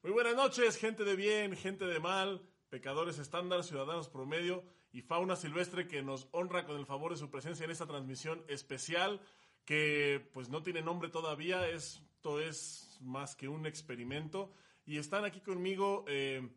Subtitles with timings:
[0.00, 5.34] Muy buenas noches, gente de bien, gente de mal, pecadores estándar, ciudadanos promedio y fauna
[5.34, 9.20] silvestre que nos honra con el favor de su presencia en esta transmisión especial
[9.64, 14.52] que pues no tiene nombre todavía, esto es más que un experimento.
[14.86, 16.48] Y están aquí conmigo eh,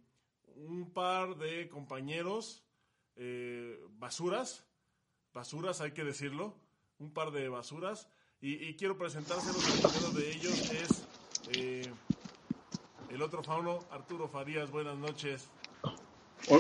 [0.55, 2.64] un par de compañeros
[3.16, 4.68] eh, basuras,
[5.34, 6.55] basuras hay que decirlo,
[7.00, 8.08] un par de basuras.
[8.39, 11.08] Y, quiero presentárselos, el primero de ellos es...
[11.54, 11.92] Eh,
[13.14, 15.50] el otro fauno, Arturo Farías, buenas noches.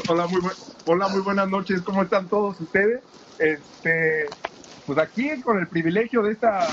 [0.09, 0.41] Hola muy,
[0.85, 3.01] hola, muy buenas noches, ¿cómo están todos ustedes?
[3.39, 4.27] Este,
[4.85, 6.67] pues aquí con el privilegio de esta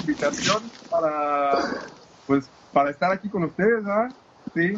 [0.00, 1.58] invitación para,
[2.26, 4.14] pues, para estar aquí con ustedes, ¿verdad?
[4.54, 4.74] Sí,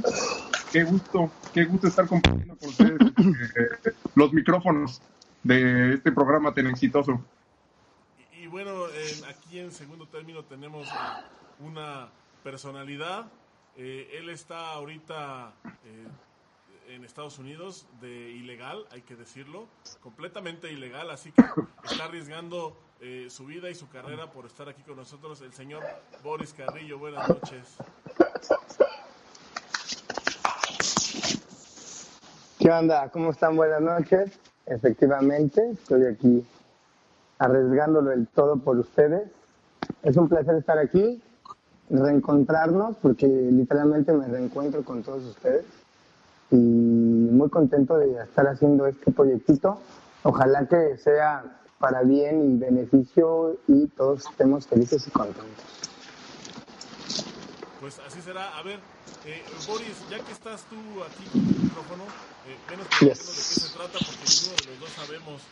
[0.72, 5.00] qué gusto, qué gusto estar compartiendo con ustedes eh, los micrófonos
[5.42, 7.20] de este programa tan exitoso.
[8.32, 8.86] Y, bueno,
[9.28, 10.88] aquí en segundo término tenemos
[11.60, 12.08] una
[12.42, 13.26] personalidad
[13.76, 19.66] eh, él está ahorita eh, en Estados Unidos de ilegal, hay que decirlo,
[20.02, 21.42] completamente ilegal, así que
[21.84, 25.40] está arriesgando eh, su vida y su carrera por estar aquí con nosotros.
[25.40, 25.82] El señor
[26.22, 27.76] Boris Carrillo, buenas noches.
[32.58, 33.08] ¿Qué onda?
[33.10, 33.56] ¿Cómo están?
[33.56, 34.38] Buenas noches.
[34.66, 36.44] Efectivamente, estoy aquí
[37.38, 39.30] arriesgándolo el todo por ustedes.
[40.02, 41.22] Es un placer estar aquí
[41.90, 45.64] reencontrarnos, porque literalmente me reencuentro con todos ustedes
[46.50, 49.78] y muy contento de estar haciendo este proyectito.
[50.22, 51.44] Ojalá que sea
[51.78, 55.64] para bien y beneficio y todos estemos felices y contentos.
[57.80, 58.58] Pues así será.
[58.58, 58.78] A ver,
[59.24, 62.04] eh, Boris, ya que estás tú aquí con el micrófono,
[62.46, 65.42] eh, menos de qué se trata porque ninguno de los dos sabemos.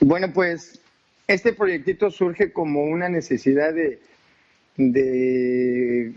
[0.00, 0.80] Bueno, pues
[1.26, 4.00] este proyectito surge como una necesidad de
[4.76, 6.12] de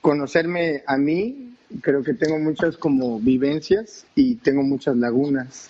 [0.00, 5.68] conocerme a mí, creo que tengo muchas como vivencias y tengo muchas lagunas.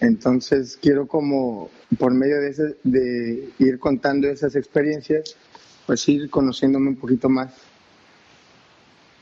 [0.00, 5.36] Entonces quiero como por medio de, de ir contando esas experiencias,
[5.86, 7.52] pues ir conociéndome un poquito más.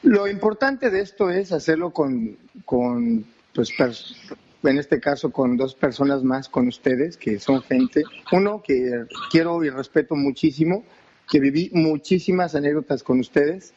[0.03, 3.71] Lo importante de esto es hacerlo con, con pues,
[4.63, 8.03] en este caso con dos personas más con ustedes, que son gente,
[8.33, 10.85] uno que quiero y respeto muchísimo,
[11.31, 13.73] que viví muchísimas anécdotas con ustedes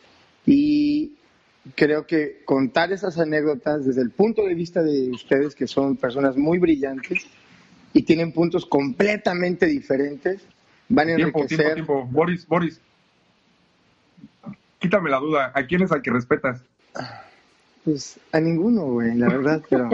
[0.46, 1.14] y
[1.76, 6.36] creo que contar esas anécdotas desde el punto de vista de ustedes, que son personas
[6.36, 7.28] muy brillantes
[7.94, 10.42] y tienen puntos completamente diferentes,
[10.90, 11.74] van a enriquecer...
[11.74, 12.08] Tiempo, tiempo.
[12.10, 12.82] Boris, Boris,
[14.80, 16.64] quítame la duda, ¿a quién es al que respetas?
[17.84, 19.90] Pues a ninguno, güey, la verdad, pero...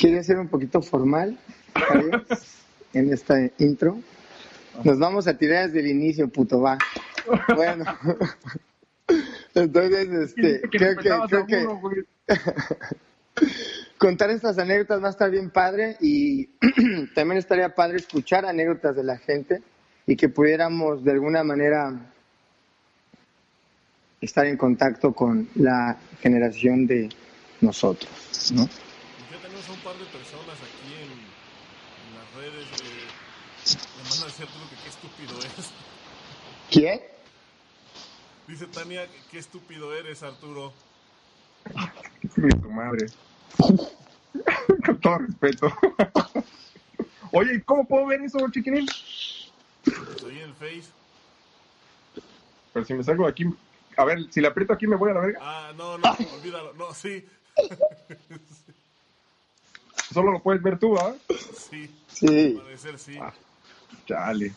[0.00, 1.38] ¿Quiere ser un poquito formal
[2.94, 3.98] en esta intro?
[4.82, 6.78] Nos vamos a tirar desde el inicio, puto, va.
[7.54, 7.84] Bueno.
[9.54, 11.66] Entonces, este, creo que, creo que
[13.98, 16.46] contar estas anécdotas va a estar bien padre y
[17.14, 19.60] también estaría padre escuchar anécdotas de la gente
[20.06, 22.10] y que pudiéramos de alguna manera
[24.22, 27.10] estar en contacto con la generación de
[27.60, 28.66] nosotros, ¿no?
[29.80, 31.40] Un par de personas aquí en,
[32.14, 32.66] las redes.
[32.82, 33.08] Eh,
[33.96, 35.70] me mandan a decir que qué estúpido eres.
[36.70, 37.00] ¿Quién?
[38.46, 40.72] Dice Tania, qué estúpido eres, Arturo.
[42.34, 43.06] Tu madre.
[44.84, 45.72] Con todo respeto.
[47.32, 48.86] Oye, ¿cómo puedo ver eso, chiquinín?
[49.86, 50.90] Estoy en el Face.
[52.72, 53.44] Pero si me salgo de aquí...
[53.96, 55.38] A ver, si le aprieto aquí me voy a la verga.
[55.42, 56.74] Ah, no, no, olvídalo.
[56.74, 57.24] No, sí.
[60.12, 61.14] Solo lo puedes ver tú, ¿ah?
[61.56, 61.88] Sí.
[62.08, 62.60] Sí.
[62.60, 63.16] Puede sí.
[63.20, 63.32] Ah,
[64.06, 64.52] chale.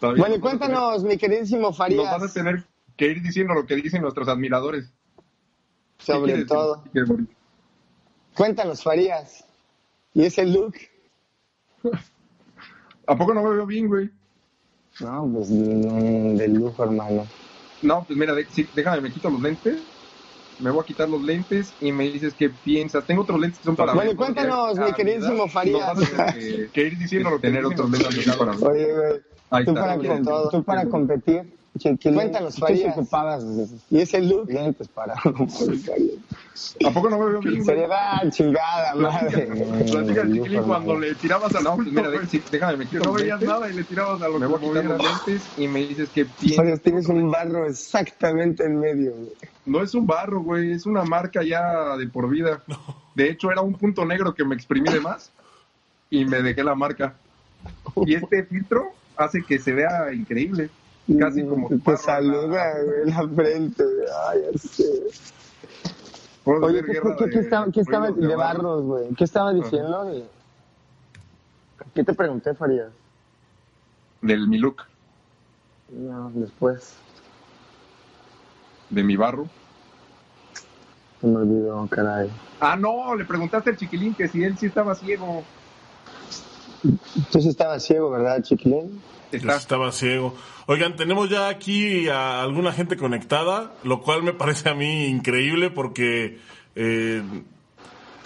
[0.00, 2.04] Bueno, cuéntanos, mi queridísimo Farías.
[2.04, 2.64] Nos vas a tener
[2.96, 4.92] que ir diciendo lo que dicen nuestros admiradores.
[5.98, 6.84] Sobre todo.
[8.34, 9.44] Cuéntanos, Farías.
[10.12, 10.74] ¿Y ese look?
[13.06, 14.10] ¿A poco no me veo bien, güey?
[15.00, 17.26] No, pues de lujo, hermano.
[17.82, 18.34] No, pues mira,
[18.74, 19.82] déjame, me quito los lentes
[20.58, 23.06] me voy a quitar los lentes y me dices qué piensas.
[23.06, 25.98] Tengo otros lentes que son para Bueno, cuéntanos, mi queridísimo Farías.
[26.34, 29.98] Que, que, ir diciendo tener otros lentes para Oye, güey, tú, para,
[30.50, 32.96] tú para competir, cuéntanos, Farías.
[33.90, 35.14] y ese look, lentes para
[36.86, 37.64] ¿A poco no me veo bien?
[37.64, 39.46] Seriedad, chingada, madre.
[39.46, 41.70] Platica el chiquilín cuando le tirabas a la...
[41.70, 42.10] No, pues mira,
[42.50, 45.66] déjame, me quiero No veías nada y le tirabas a los Me voy lentes y
[45.66, 46.80] me dices que piensas...
[46.80, 49.32] tienes un barro exactamente en medio, güey.
[49.66, 52.62] No es un barro, güey, es una marca ya de por vida.
[53.14, 55.30] De hecho, era un punto negro que me exprimí de más
[56.10, 57.14] y me dejé la marca.
[58.06, 60.70] Y este filtro hace que se vea increíble.
[61.18, 63.84] Casi como Te Parra, saluda, güey, la frente.
[64.28, 64.84] Ay, ya sé.
[66.46, 68.36] Oye, ¿qué, qué- qué estaba, qué estaba- de.
[68.36, 69.08] Barros, güey?
[69.14, 70.28] ¿Qué estaba diciendo?
[71.94, 72.88] ¿Qué te pregunté, Farías?
[74.20, 74.82] Del mi look,
[75.90, 76.94] No, después.
[78.90, 79.46] de mi barro.
[81.20, 82.30] Se me olvidó, caray.
[82.60, 85.42] Ah, no, le preguntaste al chiquilín que si él sí estaba ciego.
[87.30, 89.00] Sí estabas ciego, ¿verdad, chiquilín?
[89.36, 89.56] Está.
[89.56, 90.34] estaba ciego.
[90.66, 95.70] Oigan, tenemos ya aquí a alguna gente conectada, lo cual me parece a mí increíble
[95.70, 96.38] porque
[96.74, 97.22] eh,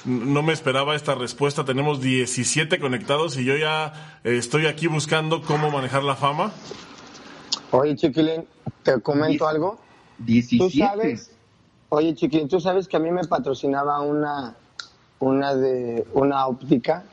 [0.04, 1.64] no me esperaba esta respuesta.
[1.64, 6.52] Tenemos 17 conectados y yo ya eh, estoy aquí buscando cómo manejar la fama.
[7.70, 8.46] Oye, chiquilín,
[8.82, 9.78] ¿te comento Diez- algo?
[10.18, 10.58] 17.
[10.64, 11.30] ¿Tú sabes?
[11.90, 14.56] Oye, chiquilín, ¿tú sabes que a mí me patrocinaba una,
[15.18, 17.04] una de, una óptica?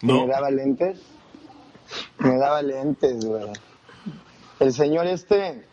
[0.00, 1.00] que No, Me daba lentes.
[2.18, 3.44] Me daba lentes, güey.
[4.60, 5.64] El señor este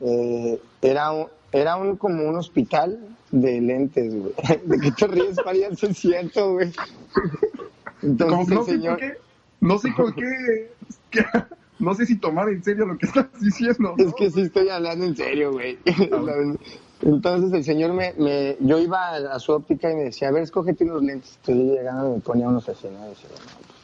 [0.00, 2.98] eh, era un, era un como un hospital
[3.30, 4.32] de lentes, güey.
[4.64, 5.82] ¿De qué te ríes, Farías?
[5.82, 6.72] Es cierto, güey.
[8.02, 8.98] Entonces no sé señor...
[8.98, 9.18] por qué.
[9.60, 10.72] No sé con qué.
[11.78, 13.94] no sé si tomar en serio lo que estás diciendo.
[13.96, 15.78] Es que sí estoy hablando en serio, güey.
[17.02, 20.44] Entonces el señor me, me, yo iba a, su óptica y me decía, a ver,
[20.44, 21.36] escógete unos lentes.
[21.40, 23.06] Entonces yo llegaba y me ponía unos así, ¿no?
[23.06, 23.81] Y decía, no, pues.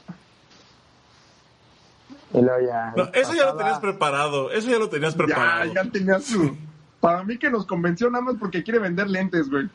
[2.35, 2.93] Y luego ya.
[2.97, 5.73] no, eso ya lo tenías preparado, eso ya lo tenías Ya, preparado.
[5.73, 6.57] ya tenía su.
[7.01, 9.69] Para mí que nos convenció nada más porque quiere vender lentes, güey.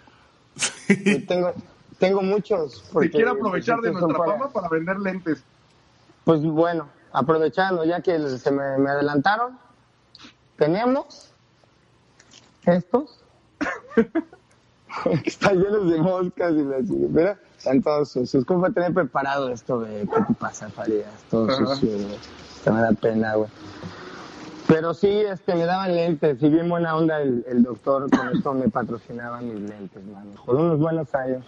[1.27, 1.53] Tengo,
[1.97, 2.79] tengo muchos.
[2.85, 5.43] Se porque quiere aprovechar de nuestra para- fama para vender lentes.
[6.25, 9.57] Pues bueno, aprovechando ya que se me, me adelantaron,
[10.57, 11.31] tenemos
[12.65, 13.19] estos.
[15.25, 17.37] están llenos de moscas y la chingada.
[17.57, 18.45] Están todos sucios.
[18.45, 20.07] ¿Cómo fue tener preparado esto, güey?
[20.07, 21.07] ¿Qué te pasa, Farías?
[21.29, 21.65] Todo Ajá.
[21.75, 22.17] sucio, güey.
[22.63, 23.49] Te me da pena, güey.
[24.67, 26.41] Pero sí, este, me daban lentes.
[26.41, 30.31] Y bien buena onda el, el doctor, con esto me patrocinaba mis lentes, mano.
[30.45, 31.45] Por unos buenos años.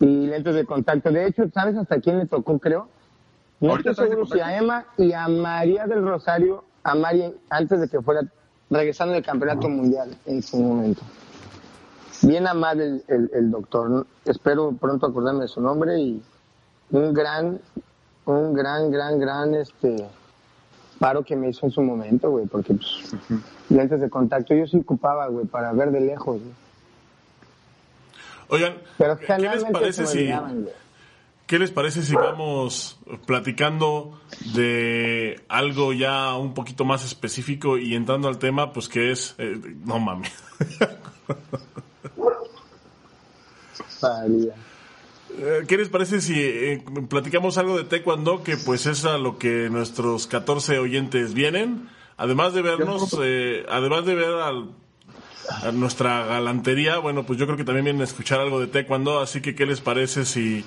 [0.00, 1.10] Y lentes de contacto.
[1.10, 2.88] De hecho, ¿sabes hasta quién le tocó, creo?
[3.60, 4.56] No ¿Ahorita estoy de seguro si a?
[4.56, 8.22] Emma y a María del Rosario, a Mari, antes de que fuera
[8.70, 11.02] regresando del campeonato mundial en su momento.
[12.22, 14.06] Bien amable el, el, el doctor.
[14.24, 16.22] Espero pronto acordarme de su nombre y
[16.90, 17.60] un gran,
[18.26, 20.06] un gran, gran, gran este
[20.98, 23.14] paro que me hizo en su momento, güey, porque pues,
[23.70, 26.40] lentes de contacto yo sí ocupaba, güey, para ver de lejos.
[26.40, 26.52] güey.
[28.48, 30.30] Oigan, Pero ¿qué les parece si...
[31.46, 34.20] ¿Qué les parece si vamos platicando
[34.54, 39.60] de algo ya un poquito más específico y entrando al tema, pues que es, eh,
[39.84, 40.32] no mames.
[45.38, 49.38] Eh, ¿Qué les parece si eh, platicamos algo de Taekwondo, que pues es a lo
[49.38, 51.88] que nuestros 14 oyentes vienen?
[52.16, 54.70] Además de vernos, eh, además de ver al-
[55.62, 59.20] a nuestra galantería, bueno, pues yo creo que también vienen a escuchar algo de Taekwondo,
[59.20, 60.64] así que ¿qué les parece si,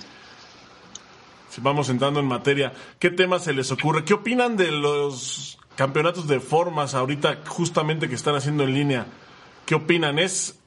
[1.50, 2.74] si vamos entrando en materia?
[3.00, 4.04] ¿Qué temas se les ocurre?
[4.04, 9.06] ¿Qué opinan de los campeonatos de formas ahorita justamente que están haciendo en línea?
[9.66, 10.20] ¿Qué opinan?
[10.20, 10.58] ¿Es,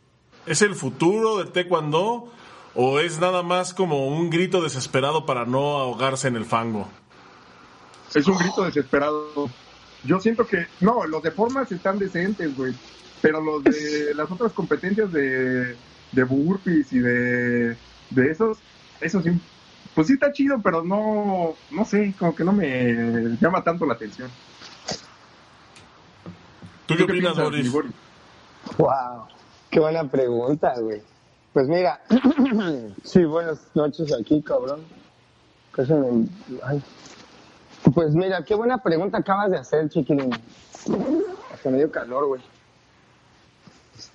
[0.46, 2.32] ¿Es el futuro del Taekwondo
[2.76, 6.88] o es nada más como un grito desesperado para no ahogarse en el fango?
[8.14, 9.50] Es un grito desesperado.
[10.04, 10.66] Yo siento que.
[10.80, 12.74] No, los de formas están decentes, güey.
[13.22, 15.74] Pero los de las otras competencias de,
[16.12, 17.76] de burpees y de,
[18.10, 18.58] de esos,
[19.00, 19.30] eso sí.
[19.94, 21.54] Pues sí está chido, pero no.
[21.70, 24.30] No sé, como que no me llama tanto la atención.
[26.84, 27.64] ¿Tú qué opinas, Boris?
[27.64, 27.92] mi Boris?
[28.76, 29.26] Wow,
[29.70, 31.02] qué buena pregunta, güey.
[31.56, 32.02] Pues mira,
[33.02, 34.80] sí, buenas noches aquí, cabrón.
[35.72, 36.28] Casi me-
[36.62, 36.82] ay.
[37.94, 40.32] Pues mira, qué buena pregunta acabas de hacer, chiquilín.
[41.54, 42.42] Hasta me dio calor, güey.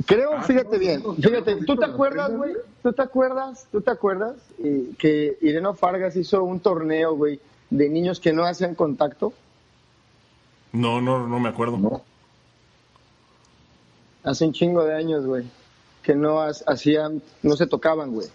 [0.06, 2.54] Creo, Ah, fíjate no, bien, no, fíjate, no, ¿tú te no, acuerdas, no, güey?
[2.84, 3.66] ¿Tú te acuerdas?
[3.72, 7.40] ¿Tú te acuerdas eh, que Ireno Fargas hizo un torneo, güey,
[7.72, 9.34] de niños que no hacían contacto?
[10.74, 11.76] No, no, no me acuerdo.
[11.80, 12.04] No.
[14.26, 15.50] Hace un chingo de años, güey.
[16.04, 18.28] Que no ha- hacían, no se tocaban, güey.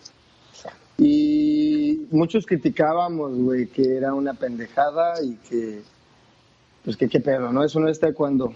[0.98, 5.82] Y muchos criticábamos, güey, que era una pendejada y que,
[6.84, 7.62] pues que qué pedo, ¿no?
[7.64, 8.54] Eso no está cuando.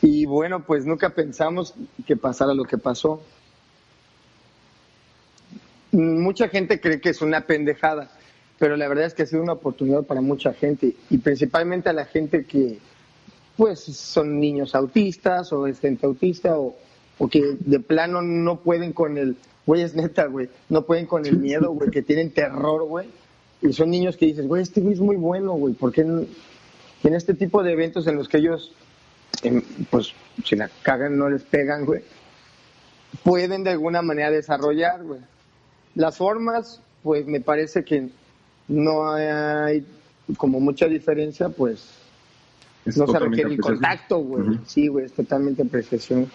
[0.00, 1.74] Y bueno, pues nunca pensamos
[2.06, 3.22] que pasara lo que pasó.
[5.90, 8.10] Mucha gente cree que es una pendejada,
[8.58, 11.92] pero la verdad es que ha sido una oportunidad para mucha gente y principalmente a
[11.92, 12.78] la gente que,
[13.58, 16.74] pues son niños autistas o es gente autista o,
[17.22, 21.24] o que de plano no pueden con el, güey, es neta, güey, no pueden con
[21.24, 23.06] el miedo, güey, que tienen terror, güey.
[23.60, 26.22] Y son niños que dices, güey, este güey es muy bueno, güey, ¿por qué no?
[26.22, 28.72] Y en este tipo de eventos en los que ellos,
[29.44, 30.12] em, pues,
[30.44, 32.02] si la cagan, no les pegan, güey,
[33.22, 35.20] pueden de alguna manera desarrollar, güey.
[35.94, 38.08] Las formas, pues me parece que
[38.66, 39.86] no hay
[40.38, 42.01] como mucha diferencia, pues
[42.84, 44.58] Es no se requiere el contacto, güey.
[44.66, 46.30] Sí, güey, es totalmente apreciación.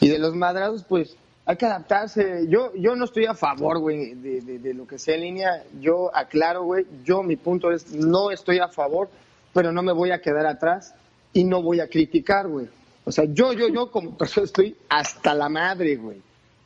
[0.00, 2.46] Y de los madrados, pues hay que adaptarse.
[2.48, 5.64] Yo yo no estoy a favor, güey, de, de, de lo que sea en línea.
[5.80, 9.08] Yo aclaro, güey, yo mi punto es no estoy a favor,
[9.52, 10.94] pero no me voy a quedar atrás
[11.32, 12.68] y no voy a criticar, güey.
[13.04, 16.20] O sea, yo, yo, yo como persona estoy hasta la madre, güey.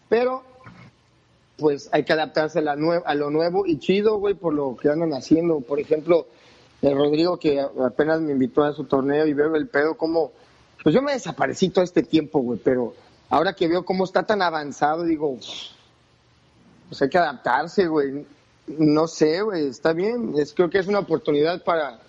[0.08, 0.42] Pero
[1.56, 4.88] pues hay que adaptarse a, la a lo nuevo y chido, güey, por lo que
[4.88, 5.60] andan haciendo.
[5.60, 6.26] Por ejemplo,
[6.82, 10.32] el Rodrigo que apenas me invitó a su torneo y veo el pedo como,
[10.82, 12.94] pues yo me desaparecí todo este tiempo, güey, pero
[13.30, 15.38] ahora que veo cómo está tan avanzado, digo,
[16.88, 18.26] pues hay que adaptarse, güey.
[18.66, 20.34] No sé, güey, está bien.
[20.36, 22.00] Es, creo que es una oportunidad para,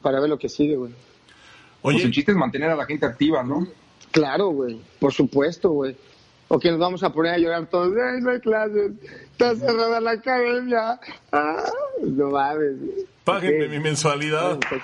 [0.00, 0.92] para ver lo que sigue, güey.
[1.82, 3.66] Pues el Oye, chiste es mantener a la gente activa, ¿no?
[4.10, 5.96] Claro, güey, por supuesto, güey.
[6.52, 7.94] O que nos vamos a poner a llorar todos.
[7.96, 8.90] ¡Ay, no hay clases!
[9.30, 10.98] ¡Está cerrada la academia!
[11.30, 11.64] ¡Ah!
[12.02, 12.74] No mames.
[13.22, 14.82] páguenme mi mensualidad, pues,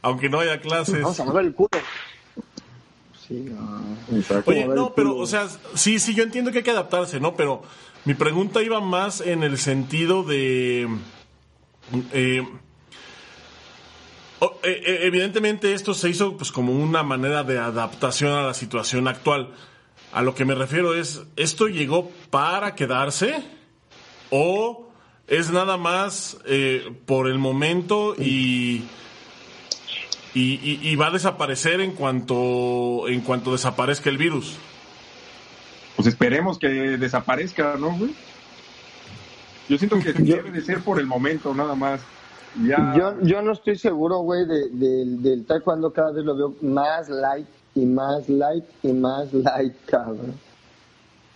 [0.00, 1.02] aunque no haya clases.
[1.02, 1.68] Vamos a mover el culo.
[3.28, 4.42] Sí, no.
[4.46, 7.36] Oye, no, pero, o sea, sí, sí, yo entiendo que hay que adaptarse, ¿no?
[7.36, 7.62] Pero
[8.06, 10.88] mi pregunta iba más en el sentido de...
[12.14, 12.42] eh, eh,
[14.62, 19.50] eh, evidentemente esto se hizo pues como una manera de adaptación a la situación actual.
[20.12, 23.42] A lo que me refiero es, ¿esto llegó para quedarse?
[24.30, 24.88] ¿O
[25.26, 28.82] es nada más eh, por el momento y,
[30.34, 34.56] y, y- y va a desaparecer en cuanto, en cuanto desaparezca el virus?
[35.96, 38.14] Pues esperemos que desaparezca, ¿no, güey?
[39.68, 42.00] Yo siento que debe de ser por el momento, nada más.
[42.66, 42.94] Ya.
[42.96, 47.08] Yo, yo no estoy seguro, güey, de, de- del taekwondo cada vez lo veo más
[47.08, 50.34] light y más light y más light, cabrón.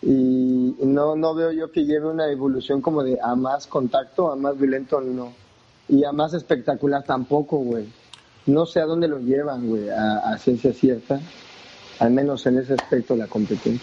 [0.02, 4.37] Y no, no veo yo que lleve una evolución como de a más contacto, a
[4.37, 5.33] más violento, no.
[5.88, 7.87] Y a más espectacular tampoco, güey.
[8.47, 11.19] No sé a dónde lo llevan, güey, a, a ciencia cierta.
[11.99, 13.81] Al menos en ese aspecto la competencia.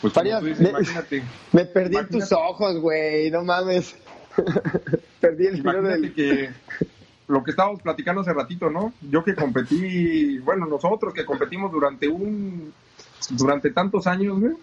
[0.00, 1.22] Pues tú dices, de- imagínate.
[1.52, 2.20] Me perdí Imagínate.
[2.20, 3.96] tus ojos, güey, no mames.
[5.20, 6.14] perdí el tiro del...
[6.14, 6.50] que
[7.28, 8.92] lo que estábamos platicando hace ratito, ¿no?
[9.10, 12.72] Yo que competí, bueno, nosotros que competimos durante un
[13.30, 14.54] durante tantos años, güey.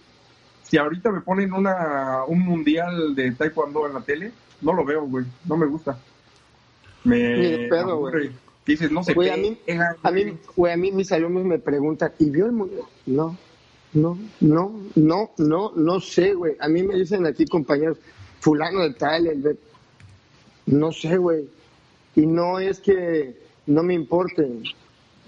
[0.63, 5.05] Si ahorita me ponen una un mundial de taekwondo en la tele, no lo veo,
[5.05, 5.25] güey.
[5.45, 5.97] No me gusta.
[7.03, 8.31] Me Ni de pedo, güey.
[8.65, 9.57] Dices, no se Güey, a mí,
[10.03, 12.85] a mí, güey, a mí mis alumnos me preguntan, ¿y vio el mundial?
[13.05, 13.37] No,
[13.93, 16.55] no, no, no, no, no sé, güey.
[16.61, 17.97] A mí me dicen aquí compañeros,
[18.39, 19.57] fulano de tal, el de...
[20.65, 21.49] No sé, güey.
[22.15, 24.47] Y no es que no me importe.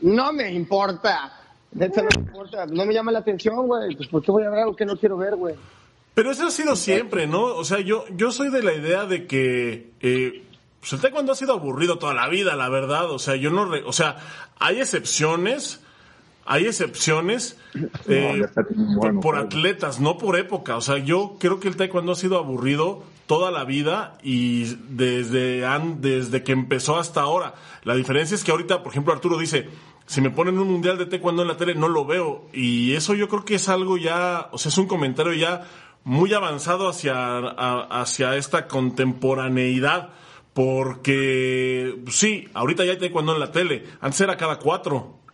[0.01, 1.41] No me importa.
[1.71, 2.65] Neta, no me importa.
[2.67, 3.95] No me llama la atención, güey.
[3.95, 5.55] Pues, ¿por qué voy a ver algo que no quiero ver, güey?
[6.13, 7.43] Pero eso ha sido siempre, ¿no?
[7.43, 10.43] O sea, yo, yo soy de la idea de que eh,
[10.79, 13.11] pues el taekwondo ha sido aburrido toda la vida, la verdad.
[13.11, 13.65] O sea, yo no...
[13.65, 14.17] re- o sea,
[14.57, 15.81] hay excepciones,
[16.45, 17.57] hay excepciones
[18.07, 18.45] eh,
[18.95, 20.77] bueno, por atletas, no por época.
[20.77, 25.61] O sea, yo creo que el taekwondo ha sido aburrido toda la vida y desde,
[25.99, 27.55] desde que empezó hasta ahora.
[27.83, 29.69] La diferencia es que ahorita, por ejemplo, Arturo dice,
[30.05, 32.47] si me ponen un mundial de taekwondo en la tele, no lo veo.
[32.53, 35.63] Y eso yo creo que es algo ya, o sea, es un comentario ya
[36.03, 40.09] muy avanzado hacia, hacia esta contemporaneidad.
[40.53, 43.85] Porque, sí, ahorita ya hay taekwondo en la tele.
[43.99, 45.24] Antes era cada cuatro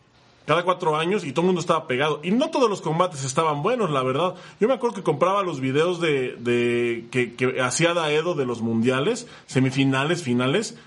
[0.46, 2.20] cada cuatro años y todo el mundo estaba pegado.
[2.24, 4.36] Y no todos los combates estaban buenos, la verdad.
[4.60, 8.62] Yo me acuerdo que compraba los videos de, de que, que hacía Daedo de los
[8.62, 10.78] mundiales, semifinales, finales,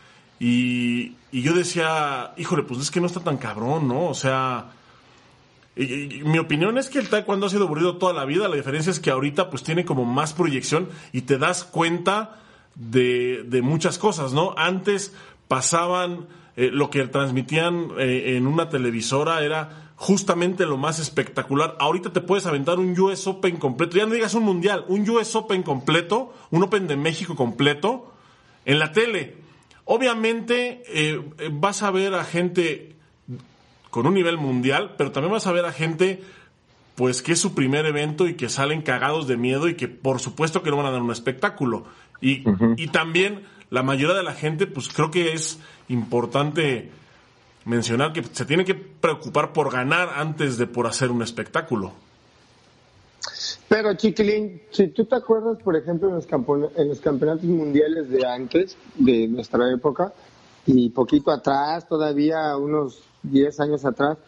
[0.41, 4.09] y, y yo decía, híjole, pues es que no está tan cabrón, ¿no?
[4.09, 4.73] O sea,
[5.77, 8.49] mi opinión es que el taekwondo ha sido aburrido toda la vida.
[8.49, 12.41] La diferencia es que ahorita pues tiene como más proyección y te das cuenta
[12.75, 14.55] de, de muchas cosas, ¿no?
[14.57, 15.15] Antes
[15.49, 21.77] pasaban eh, lo que transmitían eh, en una televisora era justamente lo más espectacular.
[21.81, 25.35] Ahorita te puedes aventar un US Open completo, ya no digas un mundial, un US
[25.35, 28.13] Open completo, un Open de México completo
[28.65, 29.37] en la tele.
[29.85, 31.21] Obviamente eh,
[31.53, 32.95] vas a ver a gente
[33.91, 36.23] con un nivel mundial, pero también vas a ver a gente
[36.95, 40.21] pues que es su primer evento y que salen cagados de miedo y que por
[40.21, 41.85] supuesto que no van a dar un espectáculo.
[42.21, 42.45] Y,
[42.77, 46.91] y también la mayoría de la gente, pues creo que es importante
[47.65, 51.93] mencionar que se tiene que preocupar por ganar antes de por hacer un espectáculo.
[53.69, 56.27] Pero Chiquilín, si tú te acuerdas, por ejemplo, en los,
[56.77, 60.13] en los campeonatos mundiales de antes, de nuestra época,
[60.67, 64.19] y poquito atrás, todavía unos 10 años atrás,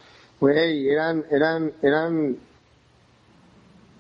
[0.41, 2.37] güey, eran, eran, eran,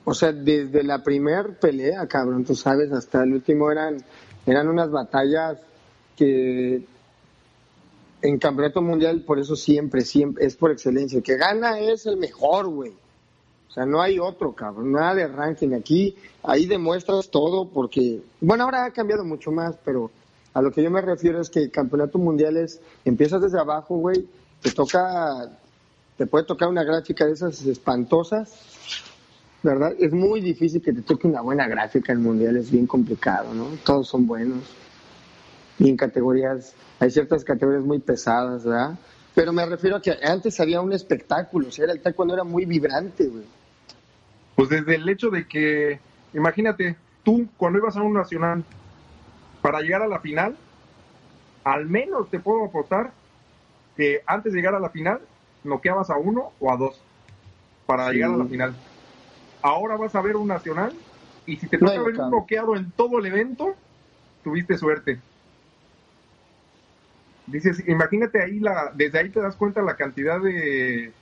[0.04, 4.02] o sea, desde la primer pelea, cabrón, tú sabes, hasta el último eran,
[4.46, 5.58] eran unas batallas
[6.16, 6.84] que
[8.26, 11.18] en campeonato mundial, por eso siempre, siempre, es por excelencia.
[11.18, 12.90] El que gana es el mejor, güey.
[13.68, 15.75] O sea, no hay otro, cabrón, nada de ranking.
[15.75, 20.11] Aquí, ahí demuestras todo porque, bueno, ahora ha cambiado mucho más, pero
[20.54, 23.97] a lo que yo me refiero es que el campeonato mundial es, empiezas desde abajo,
[23.97, 24.26] güey,
[24.61, 25.49] te toca,
[26.16, 28.54] te puede tocar una gráfica de esas espantosas,
[29.62, 29.95] ¿verdad?
[30.00, 33.66] Es muy difícil que te toque una buena gráfica en mundial, es bien complicado, ¿no?
[33.85, 34.64] Todos son buenos.
[35.78, 38.99] Y en categorías, hay ciertas categorías muy pesadas, ¿verdad?
[39.35, 42.64] Pero me refiero a que antes había un espectáculo, o sea, el taekwondo era muy
[42.64, 43.45] vibrante, güey.
[44.54, 46.00] Pues desde el hecho de que,
[46.33, 48.64] imagínate, tú cuando ibas a un nacional,
[49.61, 50.56] para llegar a la final,
[51.64, 53.12] al menos te puedo apostar
[53.97, 55.21] que antes de llegar a la final,
[55.64, 57.00] noqueabas a uno o a dos
[57.85, 58.75] para llegar a la final.
[59.62, 60.92] Ahora vas a ver un nacional
[61.45, 63.75] y si te toca ver un noqueado en todo el evento,
[64.45, 65.18] tuviste suerte.
[67.46, 71.12] Dices, imagínate ahí, la, desde ahí te das cuenta la cantidad de...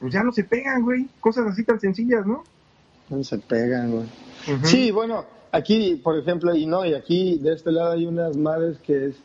[0.00, 1.08] Pues ya no se pegan, güey.
[1.20, 2.42] Cosas así tan sencillas, ¿no?
[3.08, 4.06] No se pegan, güey.
[4.64, 8.78] Sí, bueno, aquí, por ejemplo, y no, y aquí de este lado hay unas madres
[8.78, 9.16] que es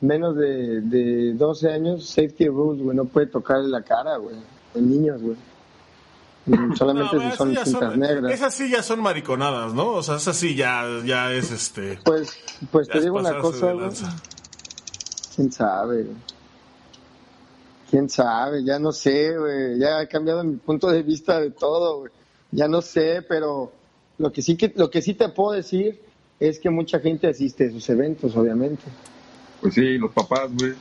[0.00, 4.36] menos de, de 12 años, safety rules, güey, no puede tocarle la cara, güey.
[4.74, 5.36] En niños, güey.
[6.76, 8.32] Solamente si son cintas negras.
[8.32, 9.88] Esas sí ya son mariconadas, ¿no?
[9.88, 11.98] O sea, esas sí ya, ya es este.
[12.04, 12.38] Pues,
[12.70, 13.90] pues te digo una cosa, güey.
[15.40, 16.06] ¿Quién sabe?
[17.88, 18.62] ¿Quién sabe?
[18.62, 19.78] Ya no sé, güey.
[19.78, 22.12] Ya ha cambiado mi punto de vista de todo, güey.
[22.50, 23.72] Ya no sé, pero
[24.18, 25.98] lo que sí que lo que sí te puedo decir
[26.38, 28.82] es que mucha gente asiste a esos eventos, obviamente.
[29.62, 30.74] Pues sí, los papás, güey.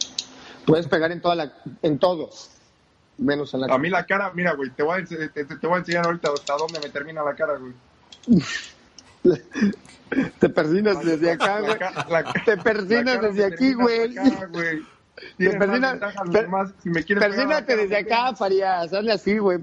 [0.66, 2.30] Puedes pegar en toda la, en todo,
[3.18, 3.74] menos en la.
[3.74, 6.34] A mí la cara, mira, güey, te voy a, te, te voy a enseñar ahorita
[6.34, 7.72] hasta dónde me termina la cara, güey.
[10.40, 11.78] Te persinas desde acá, güey.
[12.46, 14.16] Te persinas desde aquí, güey.
[15.38, 16.00] Te persinas.
[16.82, 18.94] Si me Persínate desde acá, Farías.
[18.94, 19.60] Hazle así, güey.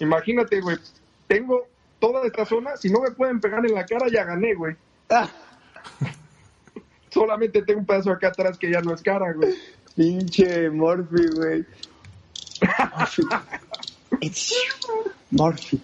[0.00, 0.76] Imagínate, güey.
[1.26, 1.66] Tengo
[1.98, 2.76] toda esta zona.
[2.76, 4.76] Si no me pueden pegar en la cara, ya gané, güey.
[5.10, 5.28] Ah.
[7.10, 9.54] Solamente tengo un pedazo acá atrás que ya no es cara, güey.
[9.94, 11.66] Pinche Morphy, güey.
[15.30, 15.80] Morphy.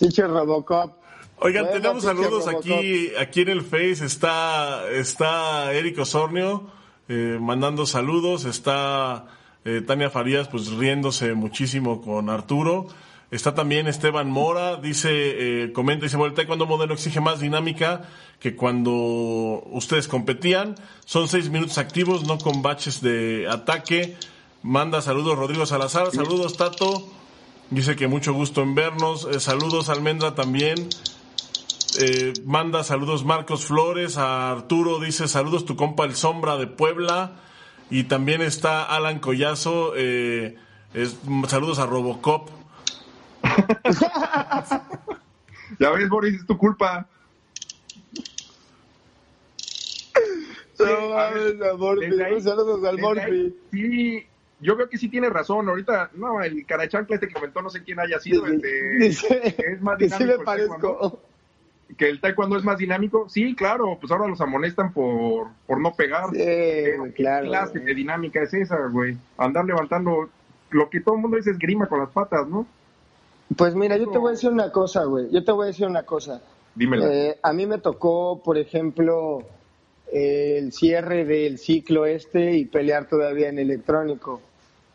[0.00, 0.94] Pinche Robocop.
[1.36, 4.04] Oigan, tenemos saludos aquí, aquí en el Face.
[4.04, 6.70] Está, está Eric Osornio
[7.08, 8.46] eh, mandando saludos.
[8.46, 9.26] Está
[9.66, 12.86] eh, Tania Farías, pues riéndose muchísimo con Arturo.
[13.30, 15.10] Está también Esteban Mora, dice,
[15.64, 18.08] eh, comenta, dice, bueno, el taekwondo modelo exige más dinámica
[18.40, 20.74] que cuando ustedes competían.
[21.04, 24.16] Son seis minutos activos, no con baches de ataque.
[24.62, 27.19] Manda saludos Rodrigo Salazar, saludos Tato.
[27.70, 29.28] Dice que mucho gusto en vernos.
[29.30, 30.88] Eh, saludos Almendra también.
[32.00, 34.16] Eh, manda saludos Marcos Flores.
[34.18, 37.36] A Arturo dice saludos tu compa el Sombra de Puebla.
[37.88, 39.92] Y también está Alan Collazo.
[39.96, 40.56] Eh,
[41.46, 42.50] saludos a Robocop.
[45.78, 47.06] ya ves, Boris, es tu culpa.
[50.78, 53.54] No mames, saludos al.
[53.70, 54.26] Sí,
[54.60, 55.68] yo veo que sí tiene razón.
[55.68, 59.80] Ahorita, no, el carachancla este que comentó, no sé quién haya sido, el de, es
[59.80, 60.32] más dinámico.
[60.32, 61.20] Sí me parezco.
[61.96, 63.28] Que el taekwondo es más dinámico.
[63.28, 66.26] Sí, claro, pues ahora los amonestan por, por no pegar.
[66.30, 66.38] Sí,
[67.16, 67.44] claro.
[67.44, 69.16] ¿Qué clase de dinámica es esa, güey?
[69.36, 70.30] Andar levantando
[70.70, 72.66] lo que todo el mundo dice es grima con las patas, ¿no?
[73.56, 75.28] Pues mira, yo te voy a decir una cosa, güey.
[75.32, 76.40] Yo te voy a decir una cosa.
[76.76, 77.12] Dímela.
[77.12, 79.42] Eh, a mí me tocó, por ejemplo,
[80.12, 84.40] el cierre del ciclo este y pelear todavía en electrónico.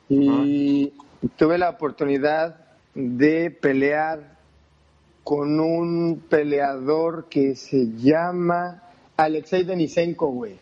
[0.09, 0.93] Y
[1.37, 2.57] tuve la oportunidad
[2.93, 4.35] de pelear
[5.23, 8.83] con un peleador que se llama
[9.17, 10.57] Alexei Denisenko, güey.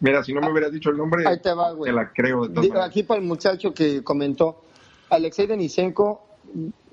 [0.00, 1.92] Mira, si no me hubieras dicho el nombre, Ahí te, va, güey.
[1.92, 2.48] la creo.
[2.82, 4.62] aquí para el muchacho que comentó,
[5.10, 6.22] Alexei Denisenko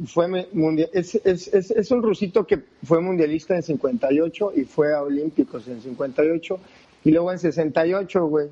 [0.06, 4.94] fue mundial, es, es, es, es, un rusito que fue mundialista en 58 y fue
[4.94, 6.60] a Olímpicos en 58
[7.06, 8.50] y luego en 68, güey.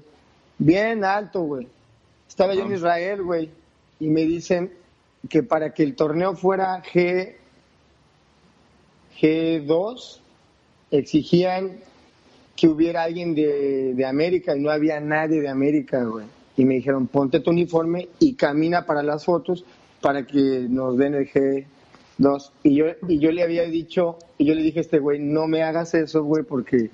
[0.58, 1.68] Bien alto, güey.
[2.28, 3.50] Estaba yo en Israel, güey,
[4.00, 4.72] y me dicen
[5.30, 7.36] que para que el torneo fuera G,
[9.20, 10.20] G2,
[10.92, 11.80] exigían
[12.56, 16.26] que hubiera alguien de, de América y no había nadie de América, güey.
[16.58, 19.66] Y me dijeron, ponte tu uniforme y camina para las fotos
[20.02, 22.52] para que nos den el G2.
[22.64, 25.48] Y yo, y yo le había dicho, y yo le dije a este güey, no
[25.48, 26.90] me hagas eso, güey, porque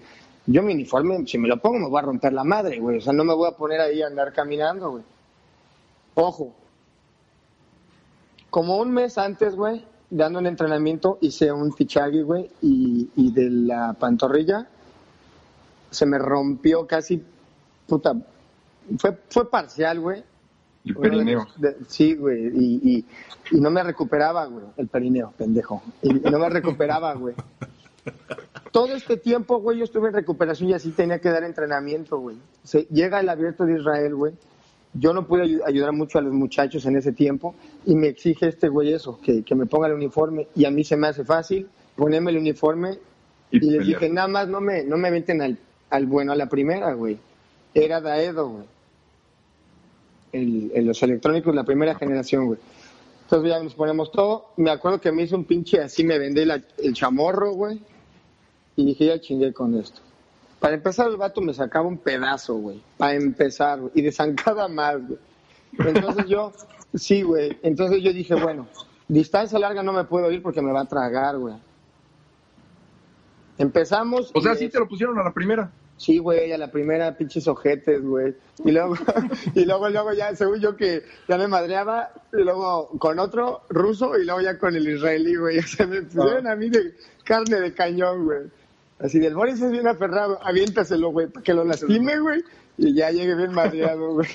[0.48, 2.98] Yo mi uniforme, si me lo pongo, me voy a romper la madre, güey.
[2.98, 5.04] O sea, no me voy a poner ahí a andar caminando, güey.
[6.16, 6.54] Ojo.
[8.50, 13.50] Como un mes antes, güey, dando un entrenamiento, hice un fichagui, güey, y, y de
[13.50, 14.68] la pantorrilla
[15.90, 17.22] se me rompió casi,
[17.88, 18.14] puta,
[18.98, 20.24] fue, fue parcial, güey.
[20.86, 21.48] El perineo.
[21.58, 23.06] De- sí, güey, y, y,
[23.52, 25.82] y no me recuperaba, güey, el perineo, pendejo.
[26.02, 27.36] Y no me recuperaba, güey.
[28.72, 32.38] Todo este tiempo, güey, yo estuve en recuperación y así tenía que dar entrenamiento, güey.
[32.64, 34.34] Se, llega el abierto de Israel, güey.
[34.94, 38.48] Yo no pude ayu- ayudar mucho a los muchachos en ese tiempo y me exige
[38.48, 41.24] este güey eso, que, que me ponga el uniforme y a mí se me hace
[41.24, 42.98] fácil ponerme el uniforme
[43.52, 43.86] Y y, les pelear.
[43.86, 45.58] dije, nada más no me, no me venten al,
[45.90, 47.18] al bueno a la primera, güey.
[47.74, 48.64] Era Daedo, güey.
[50.34, 52.60] El, el- los electrónicos, la primera generación, güey.
[53.24, 54.48] Entonces ya nos ponemos todo.
[54.58, 57.80] Me acuerdo que me hizo un pinche así, me vendé la- el chamorro, güey.
[58.76, 60.02] Y dije, ya chingué con esto.
[60.62, 62.82] Para empezar, el vato me sacaba un pedazo, güey.
[62.98, 63.92] Para empezar, güey.
[63.96, 65.20] Y de zancada más, güey.
[65.80, 66.54] Entonces yo,
[66.94, 67.58] sí, güey.
[67.64, 68.68] Entonces yo dije, bueno,
[69.08, 71.56] distancia larga no me puedo ir porque me va a tragar, güey.
[73.58, 74.32] Empezamos.
[74.34, 75.72] O sea, sí es- te lo pusieron a la primera.
[75.98, 78.36] Sí, güey, a la primera pinches ojetes, güey.
[78.66, 78.96] Y luego,
[79.56, 84.18] y luego, luego ya, según yo que ya me madreaba, y luego con otro ruso
[84.18, 85.60] y luego ya con el israelí, güey.
[85.60, 88.40] O sea, me pusieron a mí de carne de cañón, güey.
[89.04, 92.44] Así del Boris es bien aferrado, aviéntaselo, güey, para que lo lastime, güey.
[92.78, 94.28] Y ya llegue bien madreado, güey.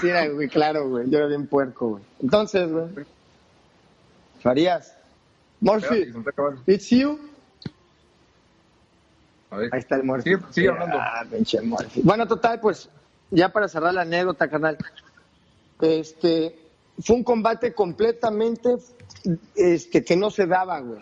[0.00, 1.08] Sí, era, güey, claro, güey.
[1.10, 2.02] Yo era bien puerco, güey.
[2.20, 2.86] Entonces, güey.
[4.40, 4.94] Farías.
[6.26, 6.60] Acabando.
[6.66, 7.18] it's you.
[9.50, 9.68] A ver.
[9.72, 10.24] Ahí está el muerto.
[10.24, 10.96] Sigue- sigue hablando.
[10.98, 12.00] Ah, pinche Murphy.
[12.02, 12.88] Bueno, total, pues,
[13.30, 14.78] ya para cerrar la anécdota, carnal.
[15.80, 16.58] Este,
[17.00, 18.76] fue un combate completamente,
[19.54, 21.00] este, que no se daba, güey.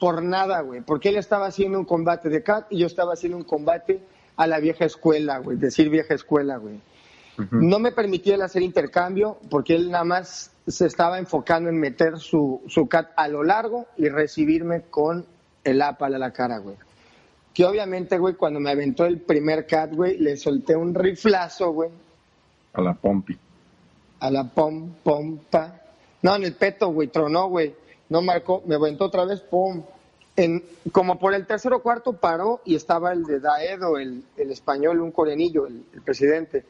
[0.00, 0.80] Por nada, güey.
[0.80, 4.00] Porque él estaba haciendo un combate de cat y yo estaba haciendo un combate
[4.36, 5.56] a la vieja escuela, güey.
[5.56, 6.80] Decir vieja escuela, güey.
[7.52, 12.18] No me permitía él hacer intercambio porque él nada más se estaba enfocando en meter
[12.18, 15.24] su, su cat a lo largo y recibirme con
[15.62, 16.74] el apal a la cara, güey.
[17.54, 21.90] Que obviamente, güey, cuando me aventó el primer cat, güey, le solté un riflazo, güey,
[22.72, 23.38] A la Pompi.
[24.20, 25.80] a la pom, pom, pa.
[26.22, 27.74] No, en el peto, güey, tronó, güey.
[28.08, 29.82] No marcó, me aventó otra vez, pum.
[30.36, 34.50] En, como por el tercero o cuarto paró y estaba el de Daedo, el, el
[34.52, 36.64] español, un coreanillo, el, el presidente.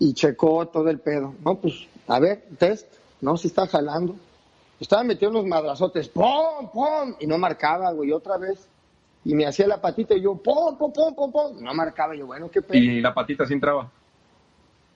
[0.00, 1.34] Y checó todo el pedo.
[1.44, 1.74] No, pues,
[2.06, 2.86] a ver, test.
[3.20, 4.14] No, si está jalando.
[4.80, 7.14] Estaba metiendo unos madrazotes, pum, pum.
[7.18, 8.68] Y no marcaba, güey, otra vez.
[9.24, 11.60] Y me hacía la patita y yo, pum, pum, pum, pum, pum.
[11.62, 13.90] No marcaba, yo, bueno, qué pedo Y la patita sí entraba.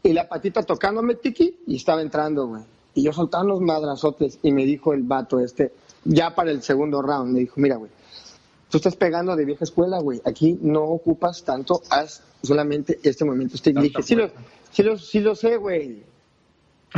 [0.05, 2.63] y la patita tocándome tiki y estaba entrando, güey.
[2.95, 5.73] Y yo soltaba unos madrazotes y me dijo el vato este,
[6.05, 7.91] ya para el segundo round, me dijo, mira, güey,
[8.69, 13.57] tú estás pegando de vieja escuela, güey, aquí no ocupas tanto, haz solamente este movimiento.
[13.57, 14.31] Este, y dije, sí lo,
[14.71, 16.03] sí, lo, sí lo sé, güey.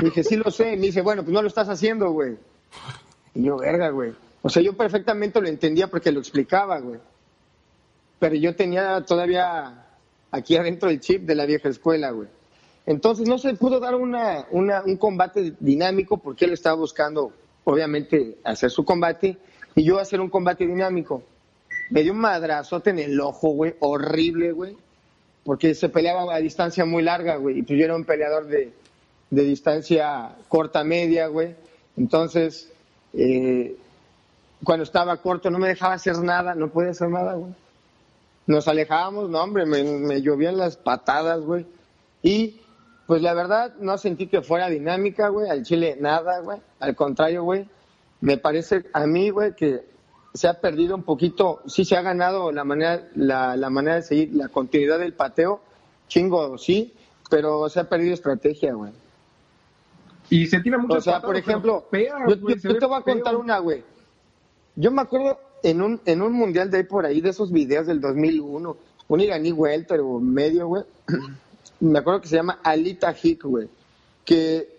[0.02, 0.76] Dije, sí lo sé.
[0.76, 2.36] Me dice, bueno, pues no lo estás haciendo, güey.
[3.34, 4.12] Y yo, verga, güey.
[4.42, 7.00] O sea, yo perfectamente lo entendía porque lo explicaba, güey.
[8.18, 9.86] Pero yo tenía todavía
[10.30, 12.28] aquí adentro el chip de la vieja escuela, güey.
[12.86, 17.32] Entonces no se pudo dar una, un combate dinámico porque él estaba buscando,
[17.64, 19.38] obviamente, hacer su combate
[19.74, 21.22] y yo hacer un combate dinámico.
[21.90, 24.76] Me dio un madrazote en el ojo, güey, horrible, güey,
[25.44, 28.72] porque se peleaba a distancia muy larga, güey, y pues yo era un peleador de,
[29.30, 31.54] de distancia corta, media, güey.
[31.96, 32.70] Entonces,
[33.12, 33.76] eh,
[34.62, 37.52] cuando estaba corto no me dejaba hacer nada, no podía hacer nada, güey.
[38.46, 41.66] Nos alejábamos, no, hombre, me, me llovían las patadas, güey.
[42.22, 42.60] Y,
[43.06, 45.48] pues la verdad, no sentí que fuera dinámica, güey.
[45.50, 46.58] Al Chile, nada, güey.
[46.80, 47.68] Al contrario, güey.
[48.20, 49.84] Me parece a mí, güey, que
[50.32, 51.60] se ha perdido un poquito.
[51.66, 55.60] Sí se ha ganado la manera, la, la manera de seguir la continuidad del pateo.
[56.08, 56.94] Chingo, sí.
[57.30, 58.92] Pero se ha perdido estrategia, güey.
[60.30, 61.86] Y se tira mucho O sea, por ejemplo,
[62.28, 63.82] yo, yo- yo te voy a contar una, güey.
[64.76, 67.86] Yo me acuerdo en un, en un mundial de ahí por ahí, de esos videos
[67.86, 68.76] del 2001,
[69.08, 70.84] un iraní welter o medio, güey.
[71.80, 73.68] Me acuerdo que se llama Alita Hik, güey.
[74.24, 74.74] Que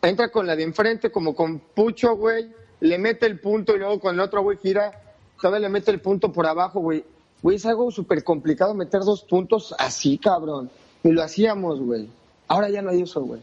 [0.00, 2.50] entra con la de enfrente como con pucho, güey.
[2.80, 4.92] Le mete el punto y luego con el otro, güey, gira.
[5.40, 7.04] Todavía le mete el punto por abajo, güey.
[7.42, 10.70] Güey, es algo súper complicado meter dos puntos así, cabrón.
[11.02, 12.08] Y lo hacíamos, güey.
[12.48, 13.40] Ahora ya no hay eso, güey.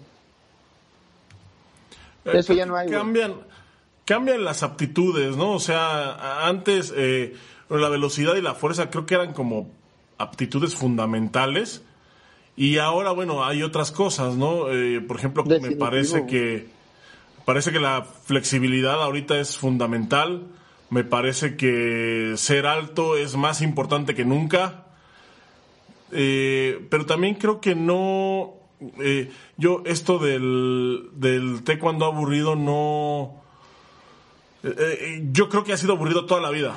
[2.26, 2.98] Eso ya no hay, güey.
[2.98, 3.36] Cambian,
[4.06, 5.54] cambian las aptitudes, ¿no?
[5.54, 7.36] O sea, antes eh,
[7.70, 9.70] la velocidad y la fuerza creo que eran como
[10.18, 11.84] aptitudes fundamentales.
[12.60, 14.70] Y ahora, bueno, hay otras cosas, ¿no?
[14.70, 16.68] Eh, por ejemplo, me parece que
[17.46, 20.46] parece que la flexibilidad ahorita es fundamental.
[20.90, 24.88] Me parece que ser alto es más importante que nunca.
[26.12, 28.56] eh, pero también creo que no,
[29.02, 33.42] eh, yo esto del, del taekwondo aburrido no,
[34.64, 36.76] eh, yo creo que ha sido aburrido toda la vida.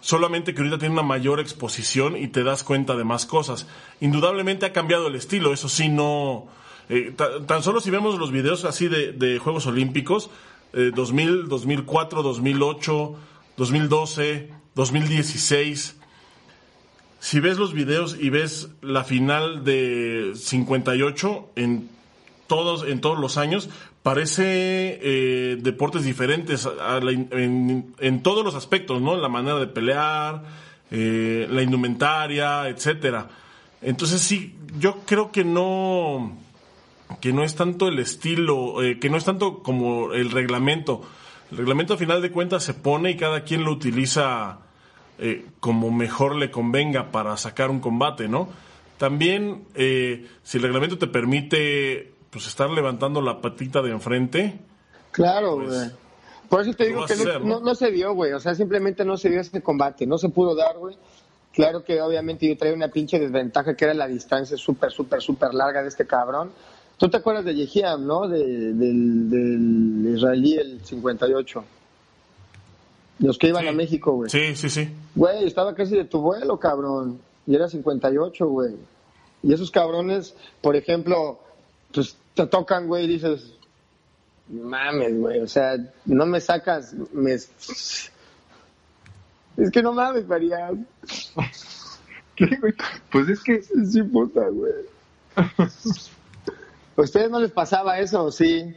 [0.00, 3.66] Solamente que ahorita tiene una mayor exposición y te das cuenta de más cosas.
[4.00, 6.46] Indudablemente ha cambiado el estilo, eso sí, no.
[6.88, 10.30] eh, ta- tan solo si vemos los videos así de, de Juegos Olímpicos,
[10.72, 13.16] eh, 2000, 2004, 2008,
[13.56, 15.96] 2012, 2016.
[17.20, 21.88] Si ves los videos y ves la final de 58 en
[22.46, 23.68] todos, en todos los años,
[24.08, 26.66] parece eh, deportes diferentes
[27.02, 29.18] en, todos los aspectos, ¿no?
[29.18, 30.44] La manera de pelear,
[30.90, 33.28] eh, la indumentaria, etcétera.
[33.82, 36.38] Entonces sí, yo creo que no,
[37.20, 41.02] que no es tanto el estilo, eh, que no es tanto como el reglamento.
[41.50, 44.60] El reglamento a final de cuentas se pone y cada quien lo utiliza
[45.60, 48.48] como mejor le convenga para sacar un combate, ¿no?
[48.96, 54.60] También, si el reglamento te permite pues estar levantando la patita de enfrente,
[55.10, 55.90] Claro, Pues, güey.
[56.48, 57.46] Por eso te digo que no, hacer, ¿no?
[57.58, 58.32] no- no se dio, güey.
[58.32, 60.06] O sea, simplemente no se dio ese combate.
[60.06, 60.96] No se pudo dar, güey.
[61.52, 65.52] Claro que obviamente yo traía una pinche desventaja que era la distancia súper, súper, súper
[65.54, 66.50] larga de este cabrón.
[66.96, 68.28] ¿Tú te acuerdas de Yehiam, no?
[68.28, 71.64] De- del, del israelí, el 58.
[73.20, 73.68] Los que iban Sí.
[73.68, 74.30] a México, güey.
[74.30, 74.88] sí, sí, sí.
[75.16, 77.18] Güey, estaba casi de tu vuelo, cabrón.
[77.46, 78.74] Y era 58, güey.
[79.42, 81.40] Y esos cabrones, por ejemplo,
[81.92, 83.52] pues te tocan, güey, y dices,
[84.48, 87.32] mames, güey, o sea, no me sacas, me...
[87.32, 87.50] Es
[89.72, 90.70] que no mames, María.
[93.10, 94.72] Pues es que Sí, puta, güey.
[96.96, 98.72] ¿A ustedes no les pasaba eso, o sí?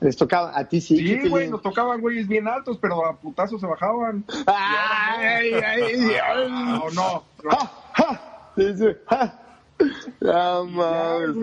[0.00, 0.96] Les tocaba, a ti sí.
[0.96, 4.24] sí, güey, nos tocaban güeyes bien altos, pero a putazos se bajaban.
[4.46, 7.24] Ay, ay, ay, Ah, ¿O no?
[7.42, 7.50] No.
[7.50, 8.52] ¡Ja, ja!
[8.56, 9.49] Sí, sí, ja.
[10.20, 11.36] No mames.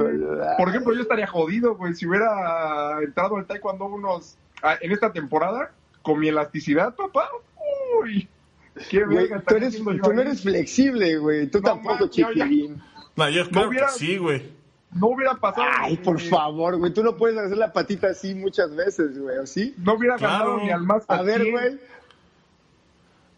[0.57, 5.11] Por ejemplo, yo estaría jodido, güey, si hubiera entrado al taekwondo unos ah, en esta
[5.11, 5.71] temporada
[6.03, 7.29] con mi elasticidad, papá.
[8.01, 8.27] Uy,
[8.89, 11.47] qué Güey, verga tú, eres, tú no eres flexible, güey.
[11.47, 12.81] Tú No tampoco, ya- chiquilín.
[13.15, 14.51] No, yo creo hubiera- que sí, güey.
[14.93, 15.67] No hubiera pasado.
[15.79, 16.93] Ay, por favor, güey.
[16.93, 19.37] Tú no puedes hacer la patita así muchas veces, güey.
[19.39, 19.75] ¿O sí?
[19.79, 20.33] No hubiera Claro.
[20.51, 21.51] ganado ni al más A ver, 100.
[21.51, 21.79] güey.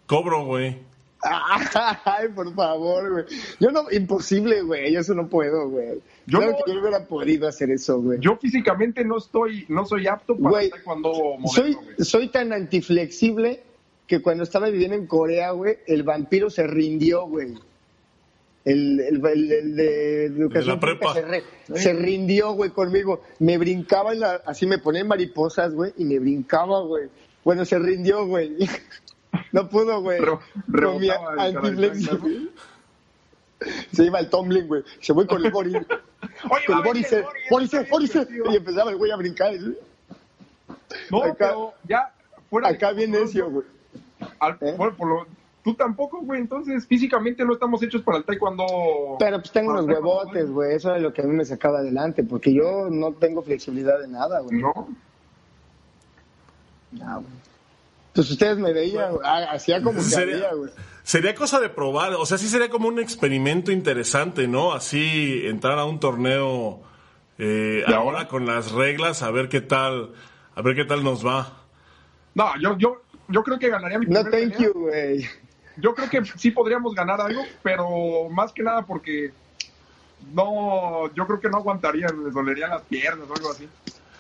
[0.06, 0.78] Cobro, güey.
[1.21, 3.25] Ay, por favor, güey.
[3.60, 4.93] Yo no, imposible, güey.
[4.93, 5.99] Yo eso no puedo, güey.
[6.25, 8.19] Yo claro no- que yo no hubiera podido hacer eso, güey.
[8.19, 10.82] Yo físicamente no estoy, no soy apto para Güey, Soy,
[11.38, 12.05] moderno, güey.
[12.05, 13.62] soy tan antiflexible
[14.08, 17.53] que cuando estaba viviendo en Corea, güey, el vampiro se rindió, güey.
[18.65, 21.13] El, el, el- el de educación De la física prepa.
[21.13, 21.43] se, re-
[21.79, 23.21] se rindió, güey, conmigo.
[23.39, 27.08] Me brincaba, en la, así me ponía en mariposas, güey, y me brincaba, güey.
[27.43, 28.55] Bueno, se rindió, güey.
[29.52, 30.20] No pudo, güey.
[30.20, 32.50] Con mi rebotaba el antiflexible.
[33.92, 34.84] Se iba el tumbling, güey.
[35.02, 35.74] Se voy con el Boris.
[36.50, 38.15] Oye, Con el Boris, el Boris, Boris, Boris.
[38.15, 39.54] está bien Y empezaba el güey a brincar.
[41.12, 42.13] No, acá- pero ya
[42.50, 43.65] fuera Acá bien necio, güey.
[44.62, 44.74] ¿Eh?
[44.78, 45.28] bueno, por lo-
[45.63, 46.39] tú tampoco, güey.
[46.42, 49.18] Entonces, físicamente no estamos hechos para el taekwondo.
[49.20, 50.76] Pero pues tengo unos el huevotes, güey.
[50.76, 52.24] Eso es lo que a mí me sacaba adelante.
[52.24, 54.58] Porque yo no tengo flexibilidad de nada, güey.
[54.62, 54.74] No.
[56.92, 57.34] No, güey.
[58.19, 59.13] Pues ustedes me veían.
[59.23, 60.71] Ah, hacía como que Sería- había, güey.
[61.03, 64.73] Sería cosa de probar, o sea, sí sería como un experimento interesante, ¿no?
[64.73, 66.82] Así entrar a un torneo
[67.38, 70.12] eh, ¿Y ahora con las reglas, a ver qué tal,
[70.53, 71.63] a ver qué tal nos va.
[72.36, 74.58] No, yo, yo, yo creo que ganaría mi No, thank pelea.
[74.60, 75.25] you, güey.
[75.77, 79.32] Yo creo que sí podríamos ganar algo, pero más que nada porque
[80.34, 83.69] no, yo creo que no aguantarían, les dolerían las piernas o algo así.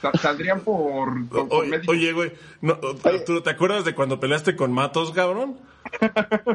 [0.01, 1.91] Sa- Saldrían por, por, por Oye, médico.
[1.91, 2.31] oye, güey,
[2.61, 5.57] no, Arturo, ¿te acuerdas de cuando peleaste con Matos, cabrón?